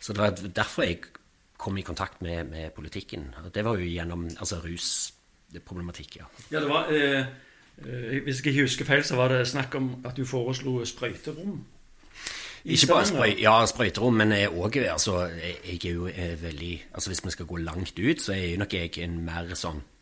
så 0.00 0.16
det 0.16 0.24
var 0.24 0.42
derfor 0.62 0.86
jeg 0.86 1.00
kom 1.58 1.78
i 1.78 1.82
kontakt 1.82 2.22
med, 2.22 2.44
med 2.44 2.70
politikken. 2.70 3.34
Og 3.44 3.54
det 3.54 3.64
var 3.66 3.78
jo 3.78 3.86
gjennom 3.90 4.28
altså, 4.38 4.60
rusproblematikk, 4.62 6.20
ja. 6.20 6.28
Ja, 6.52 6.60
det 6.60 6.68
var 6.70 6.92
eh, 6.94 7.26
eh, 7.82 8.22
Hvis 8.22 8.38
jeg 8.44 8.54
ikke 8.54 8.62
husker 8.62 8.84
feil, 8.84 9.04
så 9.04 9.18
var 9.18 9.34
det 9.34 9.48
snakk 9.48 9.74
om 9.74 9.90
at 10.06 10.16
du 10.16 10.24
foreslo 10.26 10.84
sprøyterom. 10.86 11.58
Ikke 12.64 12.86
bare 12.90 13.06
sprøy, 13.06 13.34
ja, 13.42 13.66
sprøyterom, 13.66 14.14
men 14.14 14.32
jeg, 14.32 14.50
også, 14.50 14.80
altså, 14.90 15.20
jeg, 15.26 15.58
jeg 15.64 15.90
er 15.90 15.94
jo 15.94 16.06
er 16.06 16.34
veldig 16.42 16.72
altså 16.94 17.10
Hvis 17.10 17.24
vi 17.24 17.30
skal 17.30 17.46
gå 17.46 17.56
langt 17.56 17.98
ut, 17.98 18.22
så 18.22 18.32
er 18.32 18.50
jo 18.52 18.58
nok 18.58 18.74
jeg 18.74 18.98
en 19.02 19.20
mer 19.24 19.54
sånn 19.54 19.78
eh, 19.78 19.97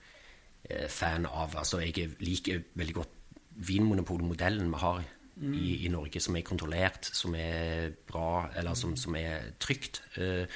fan 0.88 1.26
av 1.26 1.54
altså 1.56 1.78
Jeg 1.84 1.98
er- 2.02 2.16
liker 2.24 2.62
veldig 2.74 2.94
godt 2.94 3.12
Vinmonopolmodellen 3.56 4.68
vi 4.72 4.80
har 4.82 5.04
i, 5.36 5.84
i 5.84 5.88
Norge, 5.92 6.20
som 6.20 6.36
er 6.36 6.44
kontrollert, 6.48 7.04
som 7.12 7.34
er 7.36 7.90
bra, 8.08 8.48
eller 8.56 8.74
som, 8.74 8.94
som 8.96 9.14
er 9.16 9.50
trygt. 9.60 10.02
Eh, 10.16 10.46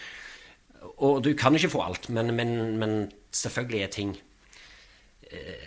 og 1.05 1.23
du 1.25 1.35
kan 1.37 1.55
ikke 1.55 1.69
få 1.75 1.83
alt, 1.85 2.09
men, 2.09 2.33
men, 2.37 2.55
men 2.81 2.95
selvfølgelig 3.33 3.83
er 3.85 3.91
ting 3.93 4.15
eh, 5.31 5.67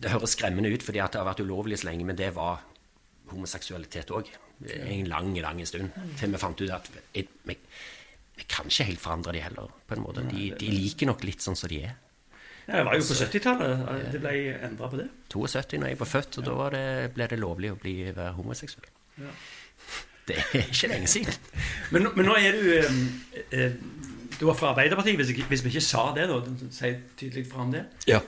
Det 0.00 0.10
høres 0.14 0.32
skremmende 0.36 0.72
ut 0.72 0.82
fordi 0.84 1.02
at 1.04 1.12
det 1.12 1.20
har 1.20 1.28
vært 1.28 1.42
ulovlig 1.44 1.78
så 1.80 1.90
lenge, 1.90 2.04
men 2.08 2.16
det 2.16 2.30
var 2.36 2.62
homoseksualitet 3.32 4.10
òg. 4.16 4.28
En 4.64 5.06
lang, 5.10 5.32
lang 5.42 5.60
stund. 5.66 5.90
Til 6.18 6.32
vi 6.32 6.40
fant 6.40 6.60
ut 6.64 6.70
at 6.72 6.88
vi, 7.14 7.24
vi, 7.44 7.56
vi 8.36 8.46
kan 8.48 8.68
ikke 8.70 8.88
helt 8.90 9.00
forandre 9.02 9.32
de 9.36 9.42
heller, 9.44 9.72
på 9.88 9.96
en 9.96 10.04
måte. 10.04 10.24
De, 10.30 10.50
de 10.60 10.72
liker 10.72 11.08
nok 11.10 11.24
litt 11.26 11.44
sånn 11.44 11.56
som 11.58 11.68
de 11.72 11.82
er. 11.88 11.96
Ja, 12.68 12.78
det 12.78 12.84
var 12.86 12.94
jo 12.96 13.04
på 13.04 13.16
70-tallet 13.18 14.12
det 14.12 14.20
ble 14.22 14.34
endra 14.64 14.88
på 14.88 14.96
det. 14.96 15.08
72 15.34 15.78
når 15.82 15.90
jeg 15.92 15.98
var 16.00 16.08
født, 16.08 16.38
og 16.38 16.46
da 16.46 16.54
var 16.56 16.70
det, 16.76 16.84
ble 17.16 17.26
det 17.28 17.38
lovlig 17.42 17.72
å 17.74 17.76
bli, 17.80 17.94
være 18.16 18.32
homoseksuell. 18.38 18.88
Det 20.24 20.38
er 20.40 20.62
ikke 20.62 20.88
lenge 20.88 21.08
siden. 21.12 21.34
Men, 21.92 22.06
men 22.16 22.24
nå 22.24 22.32
er 22.40 22.54
du 22.56 22.62
eh, 22.78 22.94
eh, 23.52 23.74
Du 24.40 24.46
var 24.48 24.54
fra 24.56 24.70
Arbeiderpartiet, 24.70 25.18
hvis, 25.20 25.34
hvis 25.50 25.64
vi 25.66 25.68
ikke 25.74 25.82
sa 25.84 26.06
det, 26.16 26.24
da. 26.30 26.38
Si 26.72 26.94
tydelig 27.20 27.44
fra 27.50 27.60
om 27.66 27.74
det. 27.74 27.82
Ja. 28.08 28.22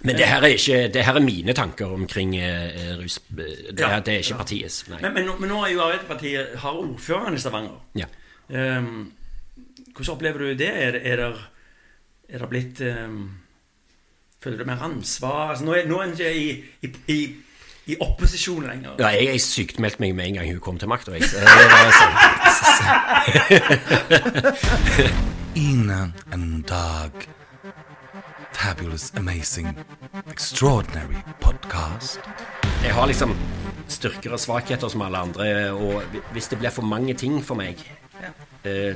Men 0.00 0.16
det 0.16 0.24
her 0.28 0.40
er, 0.40 0.54
ikke, 0.56 0.78
det 0.92 1.04
her 1.04 1.18
er 1.20 1.24
mine 1.24 1.52
tanker 1.56 1.92
omkring 1.92 2.32
eh, 2.40 2.96
rus. 2.96 3.18
Det, 3.28 3.46
Ja. 3.78 4.00
det 4.00 4.14
er 4.14 4.24
ikke 4.24 4.38
partiets. 4.40 4.86
Nei. 4.88 5.02
Men, 5.02 5.12
men, 5.18 5.30
men 5.40 5.52
nå 5.52 5.60
er 5.66 5.74
jo 5.74 5.84
Arbeiderpartiet 5.84 6.56
har 6.64 6.80
ordføreren 6.80 7.36
i 7.36 7.44
Stavanger. 7.44 7.76
Ja. 8.00 8.08
Um, 8.48 9.12
hvordan 9.92 10.12
opplever 10.16 10.38
du 10.38 10.48
det? 10.64 10.72
Er, 10.72 10.96
er, 11.02 11.16
det, 11.16 11.44
er 12.28 12.38
det 12.42 12.48
blitt 12.50 12.80
um, 12.80 13.30
Føler 14.42 14.58
du 14.58 14.64
mer 14.68 14.82
ansvar? 14.84 15.50
Altså, 15.50 15.64
nå, 15.64 15.72
er, 15.74 15.86
nå 15.88 15.98
er 15.98 16.02
en 16.04 16.12
ikke 16.12 16.34
i, 16.34 16.64
i, 16.82 16.88
i, 17.12 17.36
i 17.86 17.96
opposisjon 18.00 18.66
lenger. 18.66 18.90
Ja, 19.00 19.08
jeg, 19.16 19.24
jeg 19.32 19.40
sykmeldte 19.40 20.00
meg 20.04 20.14
med 20.14 20.26
en 20.28 20.34
gang 20.38 20.50
hun 20.52 20.60
kom 20.60 20.78
til 20.78 20.88
makta. 20.92 21.10
Innen 25.56 26.14
and 26.32 26.64
Dag. 26.68 27.10
Fabulous, 28.52 29.12
amazing, 29.16 29.78
extraordinary 30.30 31.16
podcast. 31.40 32.20
Jeg 32.82 32.94
har 32.94 33.06
liksom 33.06 33.36
styrker 33.88 34.32
og 34.32 34.40
svakheter 34.40 34.88
som 34.88 35.02
alle 35.02 35.18
andre, 35.18 35.70
og 35.72 36.02
hvis 36.32 36.48
det 36.48 36.58
blir 36.58 36.70
for 36.70 36.82
mange 36.82 37.14
ting 37.14 37.44
for 37.44 37.54
meg, 37.54 37.76
eh, 38.64 38.94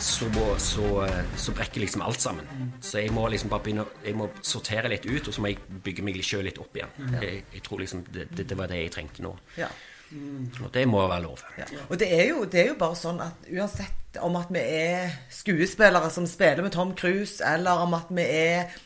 så, 0.00 0.28
så, 0.58 0.86
eh, 1.06 1.24
så 1.36 1.52
brekker 1.56 1.80
liksom 1.80 2.02
alt 2.02 2.20
sammen. 2.20 2.72
Så 2.80 2.98
jeg 2.98 3.12
må 3.12 3.26
liksom 3.28 3.50
bare 3.50 3.64
begynne 3.64 3.86
Jeg 4.04 4.16
må 4.16 4.28
sortere 4.42 4.90
litt 4.92 5.06
ut, 5.06 5.28
og 5.28 5.34
så 5.34 5.40
må 5.40 5.52
jeg 5.52 5.82
bygge 5.84 6.04
meg 6.04 6.22
sjøl 6.24 6.44
litt 6.46 6.58
opp 6.62 6.76
igjen. 6.76 6.94
Jeg, 7.20 7.44
jeg 7.54 7.62
tror 7.66 7.82
liksom 7.82 8.06
det, 8.12 8.28
det, 8.36 8.48
det 8.48 8.58
var 8.58 8.70
det 8.72 8.82
jeg 8.84 8.96
trengte 8.96 9.24
nå. 9.24 9.34
Ja. 9.56 9.70
Og 10.62 10.70
det 10.74 10.84
må 10.88 11.02
være 11.08 11.22
lov. 11.24 11.42
Ja. 11.58 11.66
Og 11.88 11.98
det 11.98 12.08
er, 12.14 12.28
jo, 12.28 12.44
det 12.44 12.60
er 12.62 12.68
jo 12.70 12.76
bare 12.78 12.98
sånn 12.98 13.18
at 13.24 13.48
uansett 13.50 14.20
om 14.22 14.36
at 14.38 14.52
vi 14.54 14.62
er 14.62 15.16
skuespillere 15.34 16.10
som 16.14 16.28
spiller 16.30 16.62
med 16.64 16.72
Tom 16.76 16.94
Cruise, 16.96 17.42
eller 17.44 17.82
om 17.84 17.96
at 17.98 18.12
vi 18.14 18.22
er 18.22 18.76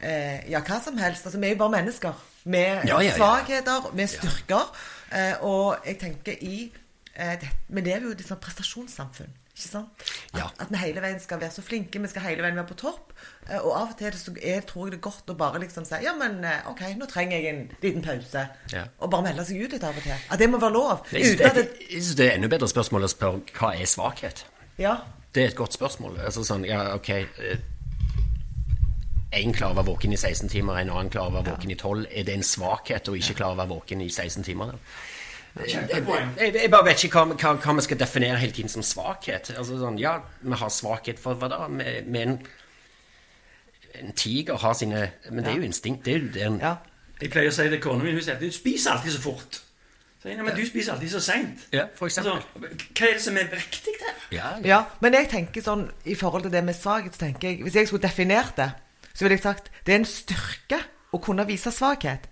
eh, 0.00 0.46
ja, 0.50 0.62
hva 0.64 0.78
som 0.82 0.98
helst 1.00 1.26
altså 1.26 1.40
Vi 1.40 1.50
er 1.50 1.56
jo 1.56 1.62
bare 1.64 1.74
mennesker 1.80 2.26
med 2.44 2.86
Ja, 2.88 3.00
ja, 3.00 3.10
ja. 3.10 3.16
svakheter, 3.18 3.90
med 3.94 4.08
styrker. 4.08 4.70
Eh, 5.10 5.42
og 5.42 5.86
jeg 5.86 5.98
tenker 6.00 6.38
i 6.40 6.70
eh, 7.14 7.34
det, 7.40 7.50
Vi 7.68 7.80
lever 7.82 8.06
jo 8.06 8.14
i 8.14 8.18
et 8.20 8.26
sånt 8.28 8.42
prestasjonssamfunn. 8.44 9.34
Ikke 9.60 9.68
sant? 9.68 10.04
Ja. 10.32 10.46
at 10.62 10.70
vi 10.72 10.78
hele 10.80 11.02
veien 11.04 11.18
skal 11.20 11.40
være 11.40 11.52
så 11.52 11.62
flinke, 11.64 12.00
vi 12.00 12.08
skal 12.08 12.24
hele 12.24 12.44
veien 12.44 12.56
være 12.56 12.70
på 12.70 12.78
topp. 12.80 13.12
Eh, 13.44 13.58
og 13.58 13.74
av 13.76 13.90
og 13.92 13.96
til 13.98 14.16
så 14.16 14.32
er, 14.40 14.62
tror 14.64 14.86
jeg 14.88 14.94
det 14.94 15.00
er 15.00 15.04
godt 15.04 15.32
å 15.32 15.36
bare 15.36 15.60
liksom 15.60 15.84
si 15.88 16.00
Ja, 16.06 16.14
men 16.16 16.38
eh, 16.48 16.68
OK, 16.70 16.80
nå 16.96 17.08
trenger 17.10 17.36
jeg 17.36 17.52
en 17.52 17.62
liten 17.82 18.04
pause. 18.06 18.46
Ja. 18.72 18.86
Og 19.00 19.12
bare 19.12 19.28
melde 19.28 19.44
seg 19.44 19.60
ut 19.60 19.76
litt 19.76 19.84
av 19.84 19.96
og 19.96 20.06
til. 20.06 20.16
At 20.16 20.40
det 20.40 20.48
må 20.48 20.60
være 20.62 20.76
lov. 20.78 21.04
Jeg 21.12 21.34
synes 21.34 21.58
det, 21.58 21.66
det, 22.16 22.30
er 22.30 22.38
enda 22.38 22.48
bedre 22.52 22.70
spørsmål 22.72 23.04
å 23.04 23.12
spørre 23.12 23.58
hva 23.58 23.74
er 23.76 23.90
svakhet? 23.90 24.46
ja. 24.80 25.00
Det 25.30 25.44
er 25.44 25.52
et 25.52 25.54
godt 25.54 25.76
spørsmål. 25.76 26.16
Altså 26.26 26.42
sånn, 26.42 26.64
ja, 26.66 26.80
ok 26.96 27.10
Én 29.30 29.52
klarer 29.54 29.76
å 29.76 29.78
være 29.78 29.86
våken 29.92 30.10
i 30.10 30.18
16 30.18 30.50
timer, 30.50 30.80
en 30.80 30.88
annen 30.90 31.10
klarer 31.14 31.30
å 31.30 31.36
være 31.36 31.52
våken 31.52 31.70
i 31.70 31.76
12. 31.76 32.08
Er 32.10 32.24
det 32.26 32.34
en 32.34 32.42
svakhet 32.42 33.06
å 33.06 33.14
ikke 33.14 33.36
klare 33.38 33.54
å 33.54 33.60
være 33.60 33.70
våken 33.76 34.02
i 34.02 34.08
16 34.10 34.42
timer? 34.48 34.72
da? 34.72 34.80
Kjempepoeng. 35.58 36.34
Jeg, 36.38 36.54
jeg 36.54 36.70
bare 36.70 36.86
vet 36.86 37.04
ikke 37.04 37.24
hva, 37.24 37.34
hva, 37.34 37.54
hva 37.58 37.74
vi 37.80 37.84
skal 37.86 37.98
definere 38.00 38.38
hele 38.38 38.54
tiden 38.54 38.70
som 38.72 38.84
svakhet. 38.86 39.50
Altså 39.56 39.78
sånn, 39.80 39.98
Ja, 40.00 40.20
vi 40.42 40.58
har 40.60 40.70
svakhet 40.72 41.18
for 41.22 41.34
hva 41.40 41.50
da? 41.50 41.64
Med, 41.68 42.06
med 42.06 42.22
en, 42.26 42.36
en 44.00 44.12
tiger 44.16 44.60
har 44.62 44.76
sine 44.78 45.08
Men 45.30 45.44
det 45.44 45.52
er 45.52 45.58
jo 45.58 45.66
instinkt. 45.66 46.04
Det 46.06 46.14
er 46.14 46.22
jo 46.22 46.30
det 46.34 46.44
er 46.44 46.52
en, 46.52 46.60
ja. 46.62 46.76
Jeg 47.20 47.32
pleier 47.34 47.50
å 47.50 47.56
si 47.56 47.66
til 47.68 47.82
kona 47.84 48.04
mi 48.06 48.14
hun 48.14 48.22
sier 48.22 48.38
at 48.38 48.40
du 48.40 48.48
spiser 48.54 48.94
alltid 48.94 49.12
så 49.18 49.20
fort. 49.26 49.58
Så 50.20 50.28
jeg, 50.28 50.36
«Nei, 50.36 50.44
men 50.44 50.56
du 50.56 50.64
spiser 50.68 50.92
alltid 50.94 51.12
så 51.14 51.20
seint. 51.24 51.62
Ja, 51.72 51.86
altså, 51.96 52.34
hva 52.60 52.68
er 53.08 53.14
det 53.16 53.22
som 53.24 53.36
er 53.40 53.46
riktig 53.52 53.94
her? 54.02 54.16
ja, 54.36 54.48
Ja, 54.64 54.80
men 55.00 55.16
jeg 55.16 55.30
tenker 55.32 55.64
sånn 55.64 55.86
i 56.04 56.16
forhold 56.16 56.44
til 56.44 56.52
det 56.52 56.60
med 56.64 56.76
svakhet, 56.76 57.16
så 57.16 57.24
tenker 57.24 57.48
jeg 57.48 57.62
Hvis 57.64 57.78
jeg 57.78 57.88
skulle 57.88 58.04
definert 58.04 58.52
det, 58.60 58.70
så 59.14 59.24
ville 59.24 59.38
jeg 59.38 59.44
sagt 59.46 59.70
det 59.86 59.94
er 59.94 60.02
en 60.02 60.08
styrke 60.08 60.80
å 61.16 61.20
kunne 61.24 61.46
vise 61.48 61.72
svakhet. 61.72 62.28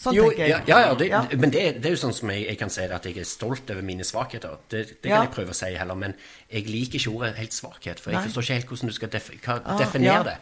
Sånn 0.00 0.14
Jo, 0.16 0.30
tenker 0.30 0.46
jeg. 0.46 0.48
ja, 0.50 0.58
ja, 0.66 0.78
ja, 0.86 0.94
det, 0.96 1.06
Ja. 1.10 1.18
men 1.36 1.50
det, 1.52 1.62
det 1.82 1.90
er 1.90 1.92
jo 1.92 1.98
sånn 2.00 2.14
som 2.16 2.30
jeg, 2.32 2.46
jeg 2.48 2.56
kan 2.58 2.70
si 2.72 2.80
det 2.80 2.94
at 2.96 3.04
jeg 3.04 3.18
er 3.20 3.26
stolt 3.28 3.68
over 3.74 3.82
mine 3.84 4.04
svakheter. 4.08 4.54
Det, 4.72 4.78
det 4.94 5.02
kan 5.02 5.10
Ja. 5.10 5.18
jeg 5.26 5.32
prøve 5.34 5.52
å 5.52 5.58
si 5.58 5.68
heller, 5.76 5.94
men 5.94 6.14
jeg 6.50 6.64
liker 6.70 6.96
ikke 6.98 7.10
ordet 7.12 7.34
helt 7.36 7.52
svakhet. 7.52 8.00
For 8.00 8.10
jeg 8.10 8.20
Nei. 8.20 8.28
forstår 8.30 8.42
ikke 8.46 8.54
helt 8.54 8.70
hvordan 8.72 8.88
du 8.88 8.94
skal 8.96 9.08
def 9.12 9.28
hva, 9.44 9.58
Ah, 9.64 9.76
definere 9.76 10.14
ja. 10.14 10.22
det. 10.22 10.36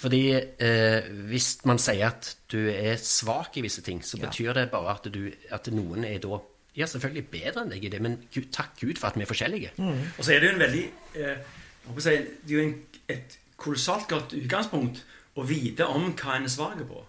Fordi 0.00 0.22
eh, 0.32 1.10
hvis 1.28 1.50
man 1.68 1.78
sier 1.78 2.06
at 2.08 2.30
du 2.48 2.56
er 2.72 2.96
svak 2.96 3.58
i 3.60 3.60
visse 3.66 3.82
ting, 3.84 4.00
så 4.00 4.16
betyr 4.22 4.54
det 4.56 4.70
bare 4.72 4.94
at, 4.96 5.10
du, 5.12 5.32
at 5.52 5.68
noen 5.68 6.04
er 6.08 6.16
da 6.24 6.40
ja, 6.78 6.86
selvfølgelig 6.86 7.26
bedre 7.32 7.62
enn 7.66 7.70
deg 7.74 7.84
i 7.84 7.88
det, 7.92 8.00
men 8.00 8.16
Gud, 8.32 8.48
takk 8.54 8.76
Gud 8.80 8.96
for 9.00 9.08
at 9.10 9.16
vi 9.18 9.24
er 9.26 9.28
forskjellige. 9.28 9.70
Og 10.16 10.24
så 10.24 10.32
er 10.32 10.40
det 10.40 10.48
jo 10.48 10.54
en 10.54 10.60
veldig 10.64 10.84
eh, 11.18 11.36
jeg 11.36 11.90
håper 11.90 12.00
å 12.00 12.04
si, 12.04 12.16
Det 12.46 12.54
er 12.54 12.56
jo 12.56 12.64
en, 12.68 12.74
et 13.08 13.38
kolossalt 13.58 14.08
godt 14.08 14.32
utgangspunkt 14.38 15.00
å 15.36 15.44
vite 15.48 15.84
om 15.90 16.12
hva 16.14 16.36
en 16.38 16.44
er 16.48 16.52
svak 16.52 16.80
på. 16.88 17.04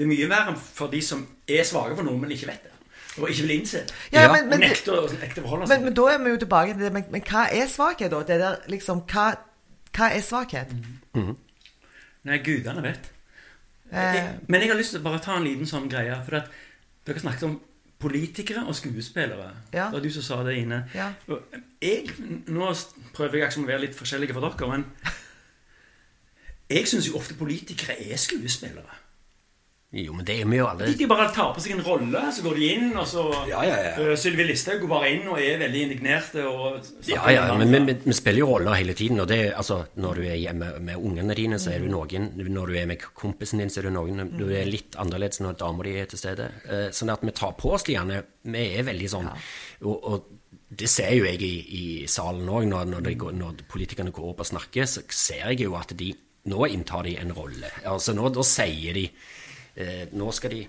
Det 0.00 0.06
er 0.06 0.08
mye 0.08 0.28
verre 0.30 0.52
for 0.56 0.88
de 0.88 1.02
som 1.04 1.26
er 1.44 1.66
svake 1.68 1.92
for 1.92 2.06
noe, 2.06 2.16
men 2.16 2.30
ikke 2.32 2.46
vet 2.48 2.62
det. 2.64 2.70
Og 3.20 3.26
ikke 3.28 3.42
vil 3.44 3.50
innse. 3.58 3.82
Ja, 4.14 4.22
men, 4.32 4.46
men, 4.48 4.54
Og 4.54 4.54
men, 4.54 4.62
nekter 4.70 4.94
å 4.96 5.44
forholde 5.44 5.66
seg. 5.68 5.82
men 5.84 5.96
da 5.98 6.06
er 6.08 6.22
vi 6.22 6.30
jo 6.32 6.38
tilbake 6.40 6.72
til 6.72 6.86
det. 6.86 6.92
Men, 6.94 7.04
men 7.12 7.24
hva 7.28 7.42
er 7.52 7.66
svakhet, 7.68 8.08
da? 8.14 8.20
Det 8.24 8.38
der 8.40 8.62
liksom 8.72 9.02
Hva, 9.10 9.24
hva 9.98 10.08
er 10.08 10.22
svakhet? 10.24 10.72
Nei, 11.18 12.38
gudene 12.46 12.84
vet. 12.86 13.10
Eh, 13.92 14.30
men 14.48 14.64
jeg 14.64 14.70
har 14.70 14.80
lyst 14.80 14.94
til 14.96 15.02
å 15.02 15.04
bare 15.10 15.20
ta 15.20 15.36
en 15.36 15.44
liten 15.44 15.68
sånn 15.68 15.90
greie. 15.92 16.16
For 16.24 16.38
at 16.40 16.48
dere 17.10 17.20
snakket 17.26 17.44
om 17.50 17.58
politikere 18.00 18.64
og 18.64 18.78
skuespillere. 18.80 19.50
Ja. 19.74 19.90
Det 19.90 19.98
var 19.98 20.06
du 20.06 20.10
som 20.16 20.24
sa 20.24 20.40
det 20.48 20.56
inne. 20.62 20.80
Ja. 20.96 21.10
Og 21.28 21.60
jeg, 21.84 22.08
nå 22.48 22.72
prøver 23.12 23.42
jeg 23.42 23.50
liksom 23.50 23.68
å 23.68 23.72
være 23.74 23.84
litt 23.84 24.00
forskjellige 24.00 24.38
for 24.38 24.48
dere, 24.48 24.72
men 24.72 24.88
jeg 26.78 26.88
syns 26.88 27.12
jo 27.12 27.20
ofte 27.20 27.36
politikere 27.36 28.00
er 28.00 28.16
skuespillere. 28.16 28.96
Jo, 29.90 30.12
men 30.14 30.22
det 30.22 30.36
er 30.38 30.46
vi 30.46 30.58
jo 30.60 30.68
alle. 30.70 30.86
De, 30.94 31.06
bare 31.10 31.24
tar 31.34 31.48
på 31.50 31.62
seg 31.62 31.72
en 31.74 31.80
rolle, 31.82 32.20
så 32.30 32.44
går 32.44 32.58
de 32.60 32.66
inn, 32.76 32.90
og 32.94 33.08
så 33.10 33.24
Ja, 33.48 33.64
ja, 33.66 33.78
ja. 33.88 33.94
Uh, 33.98 34.12
Sylvi 34.18 34.44
Listhaug 34.46 34.84
går 34.84 34.90
bare 34.92 35.08
inn 35.10 35.24
og 35.26 35.40
er 35.42 35.58
veldig 35.64 35.80
indignerte. 35.86 36.44
Og 36.46 37.08
Ja, 37.10 37.24
ja, 37.34 37.48
men 37.58 37.88
vi, 37.88 38.14
spiller 38.14 38.44
jo 38.44 38.52
roller 38.52 38.78
hele 38.78 38.94
tiden. 38.94 39.18
Og 39.18 39.26
det, 39.26 39.40
altså, 39.50 39.80
når 39.98 40.20
du 40.20 40.28
er 40.28 40.38
hjemme 40.38 40.70
med 40.78 40.94
ungene 40.94 41.34
dine, 41.34 41.58
så 41.58 41.74
er 41.74 41.82
du 41.82 41.90
noen. 41.90 42.30
Når 42.38 42.70
du 42.70 42.78
er 42.78 42.86
med 42.86 43.02
kompisen 43.18 43.58
din, 43.58 43.72
så 43.72 43.82
er 43.82 43.90
du 43.90 43.96
noen. 43.98 44.30
Du 44.38 44.46
er 44.46 44.70
litt 44.70 44.94
annerledes 44.94 45.42
når 45.42 45.58
dama 45.58 45.88
di 45.88 45.96
er 45.98 46.06
til 46.12 46.22
stede. 46.22 46.46
Eh, 46.70 46.86
sånn 46.94 47.10
at 47.10 47.26
vi 47.26 47.34
tar 47.34 47.58
på 47.58 47.74
oss 47.74 47.88
de 47.88 47.98
gjerne. 47.98 48.22
Vi 48.46 48.66
er 48.78 48.86
veldig 48.86 49.10
sånn 49.10 49.26
og, 49.30 49.96
og 50.06 50.30
det 50.70 50.86
ser 50.88 51.10
jo 51.16 51.26
jeg 51.26 51.42
i, 51.42 51.54
i 51.74 51.84
salen 52.08 52.46
òg, 52.48 52.68
når, 52.70 52.92
når, 52.94 53.10
når 53.34 53.62
politikerne 53.70 54.12
går 54.14 54.30
opp 54.30 54.44
og 54.44 54.48
snakker, 54.52 54.86
så 54.86 55.02
ser 55.10 55.48
jeg 55.50 55.64
jo 55.66 55.74
at 55.80 55.96
de 55.98 56.14
Nå 56.48 56.64
inntar 56.72 57.04
de 57.04 57.18
en 57.20 57.34
rolle. 57.36 57.68
Altså 57.84 58.14
nå, 58.16 58.30
Da 58.32 58.40
sier 58.48 58.96
de 58.96 59.02
eh, 59.04 59.49
Nå 60.12 60.32
skal 60.32 60.50
de 60.50 60.66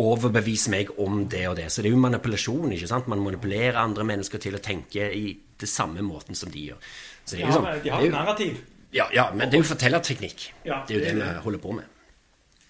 overbevise 0.00 0.70
meg 0.72 0.90
om 1.02 1.24
det 1.28 1.42
og 1.50 1.56
det. 1.58 1.68
Så 1.72 1.82
det 1.82 1.90
er 1.90 1.96
jo 1.96 2.00
manipulasjon. 2.00 2.72
ikke 2.72 2.88
sant? 2.88 3.08
Man 3.10 3.20
manipulerer 3.24 3.76
andre 3.76 4.04
mennesker 4.08 4.38
til 4.42 4.56
å 4.56 4.62
tenke 4.62 5.10
i 5.12 5.38
det 5.60 5.68
samme 5.68 6.00
måten 6.06 6.34
som 6.38 6.50
de 6.50 6.70
gjør. 6.70 6.78
Så 7.24 7.36
det 7.36 7.42
er 7.42 7.46
jo 7.46 7.50
Ja, 7.50 7.56
sånn, 7.58 7.82
de 7.84 7.90
har 7.90 8.02
et 8.06 8.12
narrativ. 8.12 8.60
ja, 8.92 9.08
ja, 9.12 9.30
men 9.34 9.50
det 9.50 9.58
er 9.58 9.62
jo 9.64 9.74
fortellerteknikk. 9.74 10.52
Ja, 10.64 10.84
det 10.88 10.96
er 10.96 11.00
jo 11.00 11.04
det 11.04 11.14
vi 11.16 11.40
holder 11.44 11.58
på 11.58 11.72
med. 11.76 11.84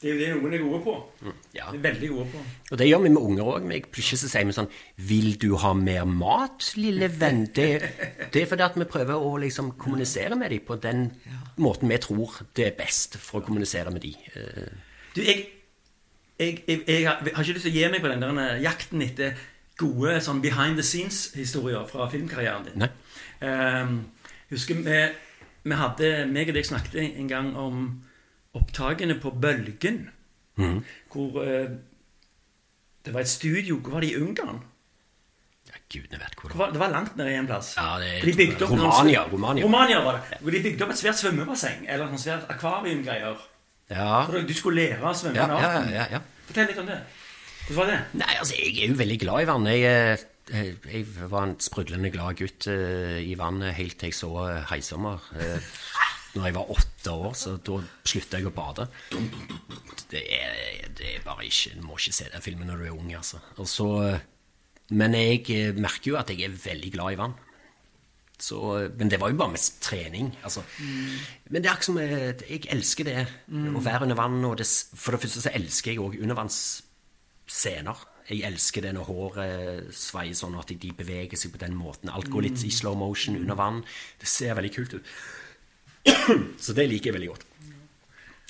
Det 0.00 0.08
er 0.08 0.14
jo 0.14 0.18
det 0.18 0.42
noen 0.42 0.54
er 0.54 0.62
gode 0.64 0.78
på. 0.82 0.92
ja. 1.54 1.66
De 1.70 1.76
er 1.76 1.82
veldig 1.92 2.08
gode 2.08 2.26
på. 2.32 2.38
Og 2.72 2.78
det 2.78 2.86
gjør 2.88 3.02
vi 3.02 3.08
med 3.10 3.20
unger 3.22 3.42
òg. 3.44 3.66
Plutselig 3.92 4.18
så 4.22 4.28
sier 4.32 4.46
vi 4.46 4.52
sånn 4.56 4.68
'Vil 4.96 5.36
du 5.38 5.56
ha 5.56 5.74
mer 5.74 6.04
mat, 6.06 6.72
lille 6.76 7.06
venn?' 7.08 7.52
Det, 7.52 7.68
det 8.32 8.42
er 8.42 8.46
fordi 8.46 8.62
at 8.64 8.76
vi 8.78 8.84
prøver 8.84 9.12
å 9.14 9.36
liksom 9.38 9.76
kommunisere 9.76 10.34
med 10.36 10.50
dem 10.50 10.60
på 10.60 10.80
den 10.80 11.12
måten 11.58 11.86
vi 11.88 11.98
tror 11.98 12.30
det 12.54 12.66
er 12.66 12.76
best 12.78 13.18
for 13.18 13.40
å 13.40 13.44
kommunisere 13.44 13.90
med 13.92 14.00
dem. 14.00 14.14
Du, 15.14 15.20
jeg, 15.22 15.46
jeg, 16.40 16.62
jeg, 16.66 16.82
jeg 16.88 17.04
har 17.06 17.20
ikke 17.44 17.56
lyst 17.58 17.66
til 17.68 17.72
å 17.72 17.76
gi 17.76 17.88
meg 17.92 18.02
på 18.04 18.10
den 18.12 18.22
der 18.24 18.38
eh, 18.46 18.62
jakten 18.64 19.04
etter 19.04 19.36
gode 19.80 20.16
sånn 20.24 20.40
behind 20.44 20.76
the 20.80 20.84
scenes-historier 20.84 21.86
fra 21.88 22.08
filmkarrieren 22.12 22.66
din. 22.66 22.82
Nei. 22.82 22.90
Um, 23.40 23.94
husker 24.50 24.80
vi, 24.84 24.96
vi 25.64 25.78
hadde, 25.80 26.10
meg 26.28 26.50
og 26.52 26.58
deg 26.58 26.66
snakket 26.68 26.98
en 27.04 27.30
gang 27.30 27.52
om 27.56 27.86
opptakene 28.58 29.16
på 29.22 29.32
Bølgen. 29.40 30.02
Hvor 31.12 31.38
uh, 31.40 31.70
det 33.00 33.14
var 33.14 33.22
et 33.22 33.30
studio 33.30 33.78
Hvor 33.80 33.94
var 33.94 34.04
det 34.04 34.10
i 34.12 34.18
Ungarn? 34.20 34.58
Ja, 35.70 35.78
gudene 35.88 36.18
vet 36.20 36.34
hvor 36.36 36.50
Det 36.50 36.52
det 36.52 36.58
var, 36.60 36.72
det 36.74 36.80
var 36.82 36.90
langt 36.92 37.14
nede 37.16 37.30
i 37.32 37.38
en 37.38 37.46
plass. 37.48 37.70
Ja, 37.78 37.94
det 38.02 38.10
de 38.26 38.34
bygde 38.36 38.66
opp 38.66 38.74
noen- 38.74 38.82
Romania, 38.90 39.22
Romania. 39.30 39.64
Romania 39.64 40.02
var 40.04 40.18
det. 40.18 40.40
Hvor 40.42 40.52
de 40.52 40.60
bygde 40.66 40.84
opp 40.84 40.92
et 40.92 41.00
svært 41.00 41.16
svømmebasseng. 41.22 41.86
Eller 41.88 42.10
noe 42.10 42.20
svært 42.20 42.50
akvariumgreier. 42.52 43.40
Ja, 43.90 44.26
Du 44.30 44.52
skulle 44.54 44.84
lære 44.84 45.00
å 45.02 45.14
svømme 45.16 45.40
ja, 45.40 45.46
ja, 45.48 45.80
ja, 45.90 46.04
ja. 46.18 46.20
Fortell 46.50 46.66
litt 46.66 46.80
om 46.82 46.88
det. 46.90 46.98
Hvordan 47.70 47.78
var 47.78 47.90
det? 47.92 47.98
Nei, 48.18 48.32
altså, 48.42 48.56
jeg 48.58 48.72
er 48.74 48.90
jo 48.90 48.98
veldig 48.98 49.16
glad 49.22 49.44
i 49.44 49.46
vann. 49.46 49.66
Jeg, 49.70 50.22
eh, 50.50 50.70
jeg 50.90 51.04
var 51.30 51.44
en 51.46 51.52
sprudlende 51.62 52.10
glad 52.10 52.40
gutt 52.40 52.66
uh, 52.66 53.18
i 53.22 53.36
vannet 53.38 53.76
helt 53.76 53.94
til 54.00 54.10
jeg 54.10 54.16
så 54.18 54.30
eh, 54.48 54.64
Heisommer. 54.72 55.28
Eh, 55.38 55.68
når 56.34 56.48
jeg 56.48 56.56
var 56.56 56.72
åtte 56.74 57.14
år, 57.14 57.36
så 57.38 57.52
da 57.62 57.76
slutta 58.06 58.40
jeg 58.40 58.50
å 58.50 58.54
bade. 58.54 58.88
Det 60.10 60.24
er, 60.34 60.90
det 60.98 61.14
er 61.16 61.24
bare 61.26 61.46
ikke 61.46 61.76
Du 61.78 61.86
må 61.86 61.98
ikke 61.98 62.14
se 62.18 62.26
den 62.32 62.42
filmen 62.42 62.70
når 62.70 62.82
du 62.82 62.88
er 62.88 62.98
ung, 62.98 63.14
altså. 63.14 63.38
Så, 63.62 63.86
men 64.90 65.14
jeg 65.18 65.74
merker 65.78 66.12
jo 66.12 66.18
at 66.18 66.30
jeg 66.34 66.46
er 66.46 66.60
veldig 66.66 66.92
glad 66.96 67.14
i 67.14 67.20
vann. 67.22 67.38
Så, 68.40 68.58
men 68.96 69.10
det 69.12 69.20
var 69.20 69.32
jo 69.32 69.36
bare 69.40 69.52
mest 69.52 69.82
trening. 69.84 70.30
Altså. 70.42 70.62
Men 71.50 71.60
det 71.60 71.68
er 71.68 71.74
akkurat 71.74 71.88
som 71.90 71.98
eh, 72.00 72.44
Jeg 72.48 72.70
elsker 72.72 73.08
det. 73.08 73.26
Å 73.50 73.82
være 73.84 74.06
under 74.08 74.18
vann. 74.18 74.38
Og 74.48 74.56
det, 74.60 74.66
for 74.96 75.14
det 75.14 75.22
første 75.26 75.44
så 75.44 75.52
elsker 75.54 75.92
jeg 75.92 76.00
òg 76.00 76.16
undervannsscener. 76.22 78.06
Jeg 78.30 78.46
elsker 78.46 78.86
det 78.86 78.94
når 78.94 79.08
håret 79.10 79.94
sveier 79.96 80.36
sånn 80.38 80.56
at 80.60 80.70
de 80.70 80.92
beveger 80.94 81.38
seg 81.38 81.52
på 81.54 81.60
den 81.62 81.74
måten. 81.76 82.12
Alt 82.14 82.30
går 82.30 82.46
litt 82.46 82.64
i 82.64 82.72
slow 82.72 82.96
motion 82.98 83.38
under 83.40 83.58
vann. 83.58 83.82
Det 84.20 84.30
ser 84.30 84.56
veldig 84.58 84.74
kult 84.76 84.96
ut. 84.98 85.14
Så 86.64 86.76
det 86.76 86.86
liker 86.88 87.10
jeg 87.10 87.18
veldig 87.18 87.32
godt. 87.32 87.46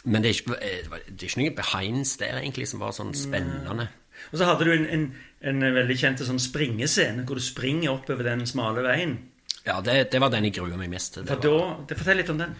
Men 0.04 0.22
det 0.22 0.30
er 0.30 0.36
ikke, 0.38 0.58
eh, 0.64 1.00
det 1.08 1.24
er 1.24 1.30
ikke 1.32 1.42
noe 1.42 1.56
behinds 1.56 2.14
der 2.20 2.38
egentlig 2.38 2.68
som 2.70 2.80
var 2.80 2.94
sånn 2.96 3.12
spennende. 3.16 3.88
Og 4.30 4.38
så 4.38 4.46
hadde 4.48 4.68
du 4.68 4.72
en, 4.74 4.86
en, 4.92 5.04
en 5.48 5.74
veldig 5.76 5.96
kjent 5.96 6.22
sånn 6.24 6.40
springescene 6.40 7.24
hvor 7.28 7.40
du 7.40 7.44
springer 7.44 7.94
oppover 7.94 8.28
den 8.28 8.46
smale 8.48 8.84
veien. 8.84 9.16
Ja, 9.66 9.80
det, 9.84 9.96
det 10.12 10.20
var 10.22 10.30
den 10.32 10.46
jeg 10.48 10.54
grua 10.56 10.76
meg 10.80 10.90
mest 10.92 11.14
til. 11.18 11.26
For 11.28 11.36
var- 11.42 11.84
da, 11.88 11.96
Fortell 12.00 12.16
litt 12.22 12.30
om 12.32 12.38
den. 12.40 12.54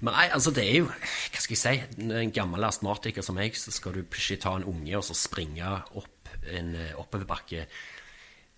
Men 0.00 0.14
nei, 0.14 0.28
altså 0.30 0.52
det 0.54 0.62
er 0.62 0.76
jo 0.78 0.86
Hva 0.86 1.40
skal 1.42 1.56
jeg 1.56 1.60
si? 1.62 2.02
En 2.14 2.30
gammel 2.36 2.62
astmatiker 2.68 3.24
som 3.26 3.34
meg, 3.34 3.56
så 3.58 3.72
skal 3.74 3.96
du 3.96 4.02
plutselig 4.04 4.40
ta 4.44 4.52
en 4.54 4.66
unge 4.70 4.94
og 4.94 5.02
så 5.08 5.16
springe 5.18 5.72
opp 5.98 6.28
en 6.54 6.74
eh, 6.78 6.92
oppoverbakke. 7.00 7.64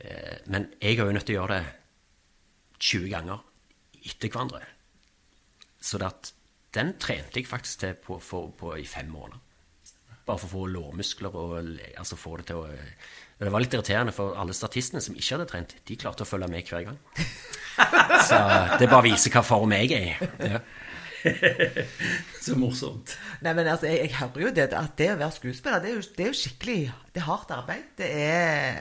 Eh, 0.00 0.34
Men 0.52 0.66
jeg 0.82 0.98
er 0.98 1.06
jo 1.06 1.14
nødt 1.16 1.24
til 1.30 1.38
å 1.38 1.42
gjøre 1.42 1.60
det 1.60 1.72
20 2.90 3.08
ganger 3.14 3.40
etter 4.04 4.28
hverandre. 4.32 4.60
Så 5.80 6.00
at 6.04 6.32
den 6.76 6.92
trente 7.00 7.40
jeg 7.40 7.48
faktisk 7.48 7.80
til 7.82 7.94
på, 8.04 8.18
for, 8.22 8.50
på 8.56 8.74
i 8.78 8.84
fem 8.86 9.08
måneder. 9.10 9.40
Bare 10.26 10.38
for 10.38 10.46
å 10.46 10.52
få 10.52 10.66
lårmuskler 10.70 11.34
og 11.40 11.56
altså 11.98 12.16
få 12.20 12.36
det 12.40 12.46
til 12.50 12.60
å 12.60 12.68
og 13.40 13.46
Det 13.46 13.52
var 13.54 13.62
litt 13.64 13.72
irriterende, 13.72 14.12
for 14.12 14.36
alle 14.36 14.52
statistene 14.52 15.00
som 15.00 15.14
ikke 15.16 15.38
hadde 15.38 15.48
trent, 15.48 15.70
de 15.88 15.96
klarte 15.96 16.26
å 16.26 16.28
følge 16.28 16.48
med 16.52 16.68
hver 16.68 16.90
gang. 16.90 16.98
Så 18.28 18.36
det 18.76 18.90
bare 18.90 19.06
viser 19.06 19.32
hva 19.32 19.40
form 19.46 19.72
jeg 19.72 19.94
er 19.96 20.10
i. 20.10 20.28
Ja. 20.50 20.60
Så 22.44 22.56
morsomt. 22.60 23.14
Nei, 23.44 23.54
men 23.56 23.64
altså, 23.68 23.88
jeg, 23.88 24.10
jeg 24.10 24.18
hører 24.18 24.44
jo 24.44 24.52
det 24.56 24.68
at 24.76 24.94
det 25.00 25.08
å 25.14 25.18
være 25.22 25.36
skuespiller, 25.38 25.80
det 25.80 25.90
er 25.92 25.98
jo, 25.98 26.04
det 26.16 26.26
er 26.26 26.30
jo 26.30 26.38
skikkelig 26.42 26.78
Det 27.14 27.22
er 27.22 27.28
hardt 27.28 27.52
arbeid. 27.56 27.88
Det 27.96 28.08
er 28.12 28.80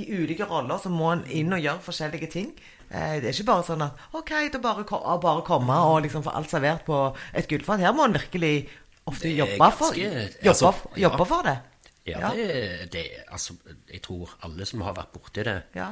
I 0.00 0.06
ulike 0.16 0.48
roller 0.48 0.80
så 0.80 0.92
må 0.92 1.12
en 1.14 1.24
inn 1.28 1.52
og 1.56 1.60
gjøre 1.60 1.84
forskjellige 1.84 2.32
ting. 2.32 2.52
Eh, 2.88 3.18
Det 3.20 3.30
er 3.30 3.36
ikke 3.36 3.50
bare 3.52 3.66
sånn 3.68 3.84
at 3.84 4.04
OK, 4.16 4.32
da 4.52 4.62
bare, 4.64 4.84
bare 5.20 5.44
komme 5.46 5.76
og 5.92 6.00
liksom 6.06 6.24
få 6.24 6.32
alt 6.40 6.52
servert 6.52 6.86
på 6.88 7.02
et 7.36 7.48
gullfat. 7.52 7.84
Her 7.84 7.96
må 7.96 8.08
en 8.08 8.16
virkelig 8.16 8.54
ofte 9.10 9.32
jobbe, 9.32 9.58
ganske, 9.60 9.78
for, 9.80 9.96
jobbe, 9.98 10.48
altså, 10.52 10.72
ja. 10.94 11.08
jobbe 11.08 11.26
for 11.28 11.48
det. 11.48 11.58
Ja, 12.06 12.30
det, 12.34 12.92
det 12.92 13.04
Altså, 13.28 13.54
jeg 13.92 14.02
tror 14.02 14.30
alle 14.42 14.64
som 14.66 14.80
har 14.80 14.94
vært 14.96 15.12
borti 15.12 15.42
det, 15.44 15.62
Ja. 15.76 15.90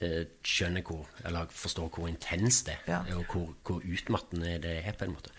eh, 0.00 0.24
skjønner 0.42 0.82
hvor 0.82 1.06
Eller 1.24 1.46
forstår 1.50 1.88
hvor 1.88 2.08
intenst 2.08 2.66
det 2.66 2.74
er, 2.86 2.92
Ja. 3.08 3.16
og 3.16 3.24
hvor, 3.32 3.54
hvor 3.64 3.80
utmattende 3.92 4.58
det 4.62 4.86
er, 4.86 4.92
på 4.92 5.04
en 5.04 5.12
måte. 5.14 5.30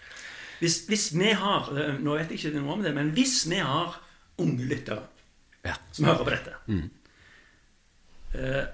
Hvis, 0.59 0.85
hvis 0.87 1.11
vi 1.13 1.31
har 1.37 1.69
eh, 1.77 1.99
Nå 1.99 2.15
vet 2.17 2.31
jeg 2.31 2.39
ikke 2.39 2.59
noe 2.59 2.73
om 2.73 2.83
det, 2.83 2.95
men 2.95 3.11
hvis 3.11 3.49
vi 3.49 3.55
har 3.59 3.99
unge 4.37 4.65
lyttere 4.65 5.03
Ja. 5.65 5.73
som 5.91 6.05
hører 6.05 6.23
på 6.23 6.29
dette 6.29 6.53
eh, 8.35 8.65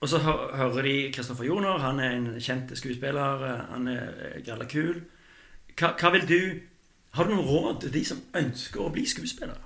Og 0.00 0.08
så 0.08 0.18
hører 0.18 0.82
de 0.82 1.12
Kristoffer 1.14 1.44
Joner, 1.44 1.78
han 1.78 2.00
er 2.00 2.10
en 2.16 2.28
kjent 2.40 2.70
skuespiller, 2.78 3.42
eh, 3.44 3.64
han 3.72 3.88
er 3.88 4.40
gralla 4.46 4.64
kul. 4.64 5.02
Hva, 5.78 5.92
hva 6.00 6.10
vil 6.16 6.26
du 6.28 6.60
Har 7.12 7.24
du 7.26 7.34
noen 7.34 7.46
råd 7.48 7.80
til 7.82 7.92
de 7.92 8.04
som 8.06 8.20
ønsker 8.38 8.80
å 8.80 8.90
bli 8.94 9.02
skuespillere? 9.06 9.58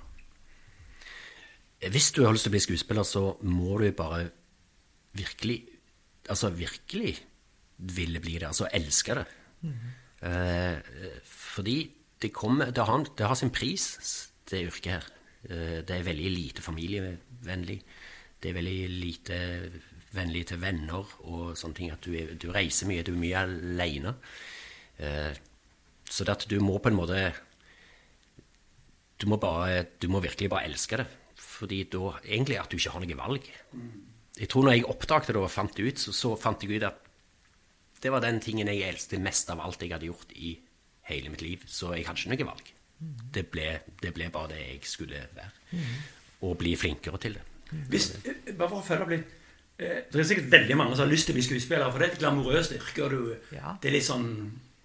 Hvis 1.91 2.11
du 2.15 2.23
har 2.25 2.33
lyst 2.33 2.47
til 2.47 2.53
å 2.53 2.55
bli 2.55 2.63
skuespiller, 2.63 3.05
så 3.07 3.23
må 3.43 3.77
du 3.81 3.89
bare 3.95 4.29
virkelig 5.15 5.61
Altså 6.25 6.49
virkelig 6.49 7.19
ville 7.77 8.19
bli 8.19 8.39
det. 8.39 8.47
Altså 8.47 8.65
elske 8.73 9.13
det. 9.13 9.25
eh, 10.25 10.79
fordi 11.29 11.91
det 12.21 12.31
kommer 12.33 12.71
det 12.71 12.83
har, 12.83 13.03
det 13.17 13.27
har 13.27 13.35
sin 13.35 13.51
pris, 13.53 14.31
det 14.49 14.63
yrket 14.65 14.91
her. 14.91 15.05
Eh, 15.49 15.83
det 15.85 15.91
er 15.91 16.07
veldig 16.07 16.31
lite 16.31 16.61
familievennlig. 16.65 17.77
Det 18.41 18.49
er 18.49 18.57
veldig 18.57 18.89
lite 18.89 19.37
vennlig 20.15 20.47
til 20.47 20.61
venner 20.61 21.13
og 21.29 21.53
sånne 21.57 21.77
ting. 21.77 21.91
At 21.93 22.01
du, 22.01 22.15
er, 22.17 22.33
du 22.33 22.49
reiser 22.49 22.89
mye, 22.89 23.03
du 23.05 23.13
er 23.13 23.21
mye 23.21 23.43
aleine. 23.43 24.15
Eh, 24.97 25.33
så 26.09 26.25
du 26.49 26.59
må 26.61 26.79
på 26.79 26.89
en 26.89 26.97
måte 26.97 27.33
du 29.21 29.29
må, 29.31 29.37
bare, 29.37 29.85
du 30.01 30.09
må 30.11 30.19
virkelig 30.19 30.49
bare 30.49 30.65
elske 30.65 30.97
det. 30.97 31.05
Fordi 31.55 31.83
da 31.91 32.13
egentlig 32.23 32.59
at 32.61 32.69
du 32.71 32.77
ikke 32.77 32.91
har 32.95 33.03
noe 33.05 33.17
valg. 33.19 33.49
Jeg 34.35 34.49
tror 34.51 34.65
når 34.67 34.75
jeg 34.75 34.85
oppdaget 34.91 35.31
det 35.31 35.41
og 35.41 35.51
fant 35.51 35.75
det 35.77 35.85
ut, 35.87 36.01
så, 36.01 36.11
så 36.15 36.33
fant 36.39 36.63
jeg 36.65 36.75
ut 36.81 36.87
at 36.89 37.01
det 38.03 38.11
var 38.11 38.21
den 38.21 38.41
tingen 38.43 38.67
jeg 38.69 38.83
elsket 38.89 39.21
mest 39.23 39.49
av 39.49 39.61
alt 39.63 39.81
jeg 39.81 39.93
hadde 39.95 40.09
gjort 40.09 40.33
i 40.35 40.51
hele 41.09 41.31
mitt 41.31 41.41
liv. 41.45 41.63
Så 41.65 41.93
jeg 41.95 42.05
hadde 42.05 42.19
ikke 42.21 42.35
noe 42.35 42.49
valg. 42.51 42.73
Det 43.35 43.45
ble, 43.51 43.69
det 44.01 44.11
ble 44.15 44.27
bare 44.31 44.51
det 44.53 44.59
jeg 44.65 44.83
skulle 44.87 45.23
være. 45.35 45.79
Og 46.45 46.57
bli 46.59 46.75
flinkere 46.79 47.17
til 47.23 47.37
det. 47.39 47.45
Hvis, 47.89 48.11
eh, 48.27 48.53
bare 48.53 48.69
for 48.69 48.77
å 48.83 48.85
følge 48.85 49.03
opp 49.07 49.09
litt 49.09 49.31
eh, 49.81 50.03
Det 50.11 50.19
er 50.21 50.27
sikkert 50.29 50.51
veldig 50.53 50.75
mange 50.77 50.93
som 50.95 51.01
har 51.07 51.09
lyst 51.11 51.25
til 51.27 51.33
å 51.33 51.37
bli 51.39 51.43
skuespiller, 51.47 51.89
for 51.91 51.99
det 51.99 52.07
er 52.07 52.13
et 52.13 52.19
glamorøst 52.21 52.75
yrke. 52.77 53.07
og 53.07 53.15
du, 53.15 53.55
Det 53.81 53.89
er 53.89 53.95
litt 53.95 54.05
sånn 54.05 54.27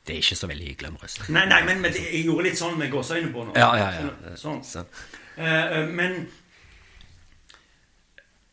Det 0.06 0.14
er 0.16 0.22
ikke 0.24 0.38
så 0.40 0.48
veldig 0.48 0.72
glamorøst. 0.80 1.26
Nei, 1.28 1.44
nei, 1.50 1.60
men, 1.68 1.82
men 1.84 1.92
jeg 1.98 2.24
gjorde 2.24 2.46
litt 2.48 2.58
sånn 2.58 2.78
med 2.80 2.90
gåseøyne 2.94 3.28
på 3.34 3.44
nå. 3.50 3.52
Ja, 3.60 3.68
ja, 3.76 3.90
ja. 3.98 4.36
Sånn. 4.40 4.62
sånn. 4.64 4.86
Så- 4.86 5.18
Eh, 5.40 5.46
eh, 5.46 5.86
men 5.88 6.26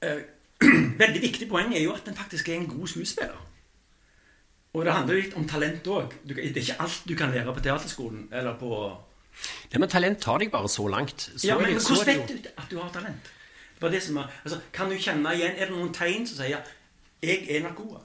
Veldig 1.03 1.21
viktig 1.21 1.47
poeng 1.49 1.73
er 1.75 1.83
jo 1.83 1.93
at 1.93 2.07
en 2.09 2.15
faktisk 2.17 2.49
er 2.49 2.57
en 2.57 2.67
god 2.67 2.87
skuespiller. 2.87 3.37
Og 4.73 4.85
det 4.85 4.93
handler 4.93 5.19
litt 5.21 5.35
om 5.37 5.45
talent 5.49 5.87
òg. 5.89 6.13
Det 6.27 6.37
er 6.37 6.57
ikke 6.61 6.79
alt 6.81 7.03
du 7.07 7.15
kan 7.17 7.31
lære 7.33 7.53
på 7.53 7.63
teaterskolen 7.65 8.27
eller 8.31 8.57
på 8.59 8.71
Ja, 9.73 9.79
men 9.79 9.89
talent 9.89 10.19
tar 10.21 10.41
deg 10.41 10.51
bare 10.51 10.69
så 10.69 10.87
langt. 10.89 11.29
Så 11.35 11.47
Ja, 11.47 11.57
men 11.57 11.65
det- 11.65 11.75
er 11.75 11.95
Hvordan 11.95 12.05
vet 12.05 12.43
du 12.43 12.49
at 12.57 12.69
du 12.71 12.79
har 12.79 12.89
talent? 12.89 13.23
Det 13.75 13.81
var 13.81 13.89
det 13.89 14.03
som 14.03 14.15
var, 14.15 14.31
altså, 14.43 14.59
kan 14.73 14.89
du 14.89 14.95
kjenne 14.97 15.33
igjen 15.35 15.55
Er 15.57 15.65
det 15.65 15.75
noen 15.75 15.93
tegn 15.93 16.27
som 16.27 16.37
sier 16.37 16.61
'jeg 17.21 17.49
er 17.49 17.61
nok 17.63 17.75
god'? 17.75 18.01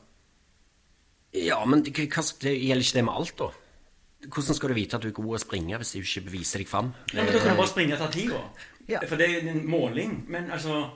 Ja, 1.35 1.65
men 1.65 1.83
det, 1.85 1.95
det 1.95 2.61
gjelder 2.61 2.83
ikke 2.83 2.95
det 2.95 3.05
med 3.05 3.13
alt, 3.15 3.39
da? 3.39 3.49
Hvordan 4.29 4.55
skal 4.55 4.69
du 4.69 4.75
vite 4.75 4.97
at 4.97 5.03
du 5.03 5.09
er 5.09 5.13
god 5.13 5.35
å 5.35 5.39
springe 5.39 5.77
hvis 5.77 5.93
du 5.93 5.99
ikke 5.99 6.31
beviser 6.31 6.59
deg 6.59 6.69
fram? 6.69 6.93
Ja, 7.15 7.25
men 7.25 7.33
Da 7.33 7.39
kan 7.39 7.51
du 7.51 7.57
bare 7.57 7.69
springe 7.69 7.95
etter 7.95 8.11
tida. 8.11 8.41
Ja. 8.89 8.99
For 9.09 9.17
det 9.17 9.31
er 9.31 9.51
en 9.51 9.67
måling. 9.67 10.25
Men 10.29 10.51
altså 10.51 10.91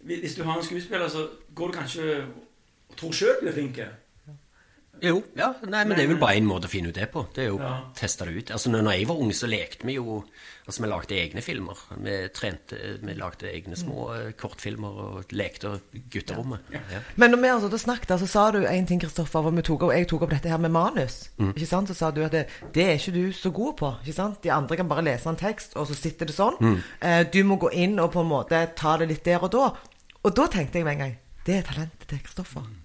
Hvis 0.00 0.34
du 0.34 0.42
har 0.42 0.58
en 0.58 0.64
skuespiller, 0.64 1.08
så 1.08 1.28
går 1.54 1.66
du 1.66 1.72
kanskje 1.72 2.26
og 2.88 2.96
tror 2.96 3.12
sjøl 3.12 3.40
du 3.42 3.48
er 3.48 3.52
flink. 3.52 3.78
Jo, 5.02 5.22
ja, 5.38 5.52
nei, 5.62 5.84
men 5.84 5.96
det 5.96 6.04
er 6.04 6.08
vel 6.12 6.18
bare 6.20 6.36
én 6.40 6.46
måte 6.48 6.66
å 6.66 6.72
finne 6.72 6.88
ut 6.90 6.94
det 6.98 7.10
på. 7.12 7.26
Det 7.34 7.44
er 7.44 7.48
jo 7.52 7.58
å 7.58 7.62
Ja. 7.62 7.74
teste 7.94 8.24
det 8.26 8.34
ut. 8.36 8.50
Altså, 8.50 8.70
når 8.70 8.90
jeg 8.96 9.06
var 9.08 9.16
ung, 9.22 9.30
så 9.32 9.46
lekte 9.50 9.86
vi 9.86 9.94
jo 9.94 10.24
Altså, 10.68 10.82
vi 10.82 10.88
lagde 10.90 11.16
egne 11.16 11.40
filmer. 11.40 11.78
Vi 11.96 12.28
trente 12.36 12.76
Vi 13.00 13.14
lagde 13.16 13.48
egne 13.48 13.74
små 13.74 14.10
eh, 14.12 14.32
kortfilmer 14.36 14.98
og 15.00 15.30
lekte 15.32 15.80
gutterommet. 16.12 16.60
Ja. 16.70 17.00
Men 17.16 17.30
når 17.32 17.40
vi 17.40 17.48
altså 17.48 17.70
da 17.72 17.78
snakket, 17.80 18.20
så 18.20 18.26
sa 18.28 18.50
du 18.52 18.58
en 18.66 18.84
ting, 18.86 19.00
Kristoffer, 19.00 19.40
hvor 19.40 19.50
vi 19.56 19.62
tok 19.62 19.82
opp, 19.86 19.92
jeg 19.96 20.06
tok 20.10 20.22
opp 20.26 20.30
dette 20.34 20.50
her 20.52 20.58
med 20.58 20.70
manus. 20.70 21.30
Mm. 21.38 21.54
Ikke 21.54 21.66
sant? 21.66 21.88
Så 21.88 21.94
sa 21.96 22.10
du 22.10 22.20
at 22.22 22.32
det, 22.32 22.46
det 22.74 22.84
er 22.84 22.98
ikke 22.98 23.14
du 23.14 23.32
så 23.32 23.50
god 23.50 23.76
på. 23.78 23.94
Ikke 24.04 24.12
sant? 24.18 24.42
De 24.42 24.52
andre 24.52 24.76
kan 24.76 24.88
bare 24.88 25.04
lese 25.08 25.26
en 25.32 25.36
tekst, 25.40 25.72
og 25.74 25.86
så 25.88 25.96
sitter 25.96 26.26
det 26.28 26.36
sånn. 26.36 26.60
Mm. 26.60 26.82
Eh, 27.00 27.22
du 27.32 27.40
må 27.44 27.56
gå 27.58 27.72
inn 27.72 27.98
og 27.98 28.12
på 28.12 28.20
en 28.20 28.28
måte 28.28 28.60
ta 28.76 28.98
det 28.98 29.08
litt 29.08 29.24
der 29.24 29.40
og 29.42 29.50
da. 29.50 29.70
Og 30.22 30.34
da 30.36 30.46
tenkte 30.52 30.74
jeg 30.82 30.84
med 30.84 30.98
en 30.98 31.04
gang 31.06 31.16
Det 31.46 31.54
er 31.56 31.62
talentet 31.62 32.06
til 32.08 32.18
Kristoffer. 32.18 32.60
Sant? 32.60 32.84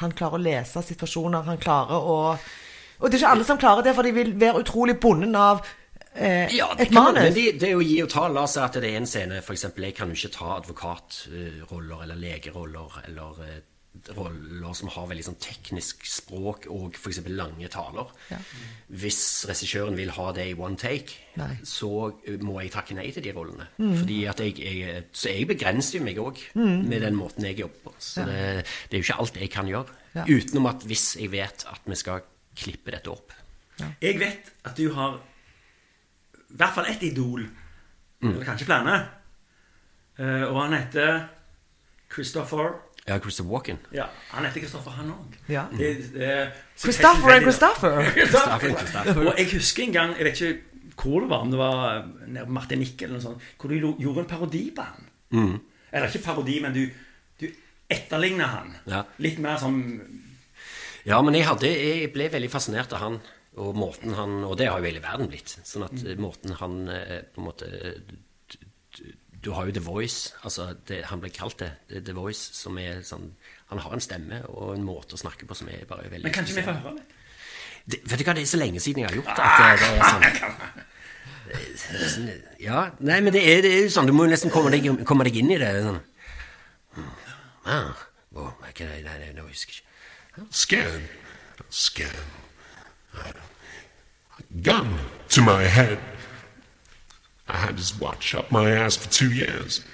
Han 0.00 0.12
klarer 0.12 0.38
å 0.38 0.42
lese 0.42 0.82
situasjoner. 0.82 1.42
Han 1.46 1.58
klarer 1.58 1.96
å 2.02 2.16
Og 2.98 3.10
det 3.10 3.18
er 3.18 3.20
ikke 3.20 3.32
alle 3.34 3.44
som 3.44 3.58
klarer 3.60 3.84
det, 3.84 3.92
for 3.94 4.02
de 4.02 4.12
vil 4.16 4.32
være 4.40 4.62
utrolig 4.64 4.94
bonden 5.00 5.34
av 5.36 5.60
eh, 6.14 6.48
Ja, 6.56 6.70
et 6.78 6.90
manus. 6.90 7.12
man, 7.12 7.22
men 7.22 7.34
det, 7.34 7.44
det 7.60 7.68
er 7.68 7.74
jo 7.74 7.84
gi 7.84 7.98
og 8.02 8.08
ta. 8.08 8.26
La 8.32 8.42
oss 8.48 8.54
si 8.56 8.60
at 8.64 8.72
det 8.80 8.88
er 8.88 8.96
en 8.96 9.06
scene, 9.06 9.42
eksempel, 9.52 9.84
Jeg 9.84 9.94
kan 9.94 10.08
jo 10.08 10.16
ikke 10.16 10.32
ta 10.38 10.56
advokatroller 10.56 12.02
eller 12.02 12.16
legeroller 12.16 13.02
eller 13.06 13.42
eh, 13.44 13.58
roller 14.16 14.74
som 14.76 14.90
har 14.94 15.08
veldig 15.10 15.24
sånn 15.26 15.38
teknisk 15.42 16.04
språk 16.08 16.66
og 16.72 16.96
f.eks. 16.98 17.20
lange 17.32 17.68
taler. 17.72 18.10
Ja. 18.30 18.38
Hvis 19.02 19.20
regissøren 19.50 19.96
vil 19.98 20.12
ha 20.16 20.28
det 20.36 20.48
i 20.50 20.54
one 20.58 20.78
take, 20.80 21.16
Nei. 21.40 21.52
så 21.66 21.90
må 22.44 22.58
jeg 22.62 22.72
takke 22.74 22.96
nei 22.96 23.08
til 23.14 23.24
de 23.26 23.34
rollene. 23.36 23.68
Fordi 23.76 24.18
at 24.30 24.40
jeg, 24.44 24.56
jeg, 24.62 25.04
så 25.12 25.32
jeg 25.34 25.48
begrenser 25.50 25.98
jo 25.98 26.06
meg 26.06 26.20
òg 26.22 26.42
med 26.56 27.02
den 27.04 27.18
måten 27.18 27.48
jeg 27.48 27.60
jobber 27.64 27.90
på. 27.90 27.94
Så 27.98 28.24
det, 28.28 28.40
det 28.90 28.98
er 28.98 29.02
jo 29.02 29.08
ikke 29.08 29.20
alt 29.24 29.40
jeg 29.42 29.52
kan 29.52 29.70
gjøre. 29.70 29.98
Ja. 30.16 30.24
Utenom 30.30 30.70
at 30.72 30.86
hvis 30.88 31.10
jeg 31.20 31.32
vet 31.34 31.66
at 31.68 31.84
vi 31.84 31.98
skal 31.98 32.24
klippe 32.56 32.94
dette 32.94 33.12
opp. 33.12 33.34
Jeg 34.00 34.16
vet 34.20 34.52
at 34.64 34.76
du 34.78 34.88
har 34.96 35.18
i 36.46 36.56
hvert 36.56 36.76
fall 36.76 36.88
ett 36.88 37.02
idol. 37.04 37.44
Eller 38.24 38.46
kanskje 38.46 38.68
flere. 38.68 38.94
Eh, 40.16 40.44
og 40.48 40.56
han 40.62 40.76
heter 40.78 41.26
Christopher 42.12 42.78
Ja, 43.06 43.18
Christopher 43.22 43.52
Walken. 43.52 43.78
Ja, 43.94 44.08
han 44.32 44.44
heter 44.48 44.64
Christopher, 44.64 44.96
han 44.98 45.12
òg. 45.14 45.36
Ja. 45.48 45.66
Christopher 46.76 47.36
and 47.36 47.46
Christopher. 47.46 48.00
Christopher, 48.16 48.58
Christopher. 48.58 49.20
Og 49.28 49.38
jeg 49.38 49.52
husker 49.52 49.84
en 49.84 49.94
gang, 49.94 50.16
jeg 50.18 50.26
vet 50.26 50.40
ikke 50.40 50.76
hvor 50.96 51.20
det 51.20 51.30
var, 51.30 51.44
om 51.44 51.50
det 51.52 51.58
var 51.60 52.08
nede 52.26 52.46
på 52.48 52.56
Martinique 52.56 53.04
eller 53.04 53.18
noe 53.18 53.24
sånt, 53.26 53.48
hvor 53.60 53.70
du 53.70 53.76
gjorde 54.00 54.24
en 54.24 54.30
parodi 54.30 54.64
på 54.74 54.86
han. 54.86 55.08
Mm. 55.36 55.56
Eller 55.92 56.10
ikke 56.10 56.24
parodi, 56.24 56.58
men 56.64 56.74
du, 56.74 56.82
du 57.40 57.46
etterligna 57.92 58.50
han. 58.50 58.76
Ja. 58.90 59.04
Litt 59.22 59.38
mer 59.42 59.60
som 59.62 59.80
Ja, 61.06 61.20
men 61.22 61.36
jeg, 61.38 61.46
hadde, 61.46 61.70
jeg 61.70 62.10
ble 62.14 62.30
veldig 62.32 62.50
fascinert 62.50 62.94
av 62.96 63.04
han 63.04 63.20
og 63.56 63.76
måten 63.78 64.12
han 64.16 64.42
Og 64.44 64.56
det 64.58 64.66
har 64.68 64.80
jo 64.80 64.88
hele 64.88 65.00
verden 65.04 65.30
blitt. 65.30 65.54
Sånn 65.64 65.86
at 65.86 65.94
eh, 66.02 66.18
måten 66.20 66.56
han 66.58 66.80
eh, 66.92 67.20
på 67.32 67.40
en 67.40 67.46
måte 67.46 67.68
eh, 67.70 68.00
Du 69.46 69.52
har 69.54 69.68
jo 69.68 69.72
The 69.76 69.82
Voice. 69.84 70.34
altså 70.42 70.74
det, 70.88 71.04
Han 71.06 71.20
ble 71.22 71.30
kalt 71.30 71.60
det. 71.62 71.70
det 71.90 72.04
The 72.04 72.14
Voice, 72.16 72.50
som 72.58 72.78
er 72.82 73.02
sånn 73.06 73.28
Han 73.70 73.78
har 73.78 73.94
en 73.94 74.02
stemme 74.02 74.42
og 74.50 74.72
en 74.74 74.82
måte 74.86 75.14
å 75.14 75.20
snakke 75.20 75.46
på 75.46 75.54
som 75.54 75.70
er 75.70 75.86
bare 75.86 76.10
veldig 76.10 76.26
Men 76.26 76.34
kan 76.34 76.48
ikke 76.48 76.58
vi 76.58 76.66
få 76.66 76.74
høre 76.80 76.96
litt? 76.96 77.14
det, 77.86 78.00
Vet 78.10 78.18
du 78.18 78.24
hva, 78.26 78.34
det 78.34 78.42
er 78.42 78.50
så 78.50 78.58
lenge 78.58 78.82
siden 78.82 79.04
jeg 79.04 79.12
har 79.12 79.16
gjort 79.20 79.30
det. 79.30 79.44
At 79.46 79.54
det, 79.62 79.66
det 79.78 79.88
er 79.94 80.02
sånn, 80.10 80.24
Ja, 82.66 82.80
nei, 82.98 83.20
men 83.22 83.30
det 83.36 83.44
er, 83.46 83.62
det 83.62 83.70
er 83.70 83.86
jo 83.86 83.92
sånn 83.94 84.10
Du 84.10 84.14
må 84.16 84.26
jo 84.26 84.32
nesten 84.34 84.50
komme 84.50 84.72
deg, 84.74 84.88
komme 85.06 85.26
deg 85.28 85.38
inn 85.38 85.52
i 85.54 85.60
det. 85.62 85.70
Sånn. 85.86 86.00
Ah, 87.66 87.94
oh, 88.34 88.50
hva 88.50 88.64
nei, 88.64 88.72
det? 88.74 88.98
Nei, 89.06 89.16
nei, 89.22 89.30
nå 89.36 89.46
husker 89.46 89.78
jeg 89.78 89.82
ikke. 89.82 90.48
Scared. 90.50 91.06
Scared. 91.70 92.18
Gun 94.62 94.92
to 95.30 95.42
my 95.42 95.62
head. 95.64 96.15
I 97.48 97.56
had 97.56 97.76
his 97.78 97.98
watch 98.00 98.34
up 98.34 98.50
my 98.50 98.70
ass 98.70 98.96
for 98.96 99.08
two 99.10 99.30
years. 99.32 99.84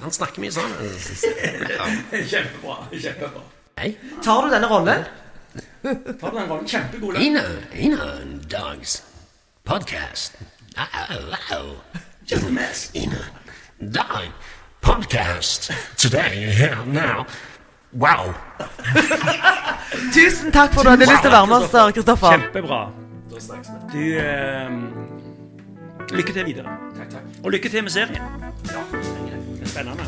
Han 0.00 0.12
snakker 0.12 0.42
mye 0.42 0.50
sånn. 0.50 0.72
Kjempebra. 2.28 2.76
kjempebra. 2.90 3.42
Hei. 3.78 3.92
Tar 4.24 4.42
du 4.44 4.50
denne 4.56 4.68
rollen? 4.68 5.04
Ta 5.84 6.30
den 6.34 6.48
rollen. 6.48 6.66
Kjempegod. 6.66 7.14
da. 7.14 7.20
Ina, 7.20 7.44
Ina 7.74 8.10
Dogs 8.50 9.02
podcast. 9.64 10.34
Au, 10.76 11.20
au. 11.56 11.66
Kjempemess. 12.26 12.90
Ina 12.94 13.22
Dog. 13.78 14.32
podcast 14.80 15.70
today, 15.96 16.50
here, 16.50 16.84
now. 16.86 17.26
Wow. 17.92 18.34
Tusen 20.14 20.52
takk 20.52 20.72
for 20.72 20.80
at 20.80 20.84
du 20.84 20.90
hadde 20.90 21.06
lyst 21.10 21.22
til 21.24 21.30
å 21.30 21.34
være 21.34 21.46
med 21.50 21.66
oss, 21.66 21.94
Kristoffer. 21.96 22.36
Kjempebra. 22.36 22.82
Du 23.92 23.98
eh, 23.98 24.70
Lykke 26.10 26.32
til 26.32 26.46
videre. 26.46 26.68
Takk, 26.96 27.10
takk. 27.10 27.22
Og 27.44 27.50
lykke 27.50 27.68
til 27.68 27.82
med 27.82 27.90
serien. 27.90 28.16
Ja, 28.16 28.80
Det 29.58 29.62
er 29.62 29.66
spennende. 29.66 30.04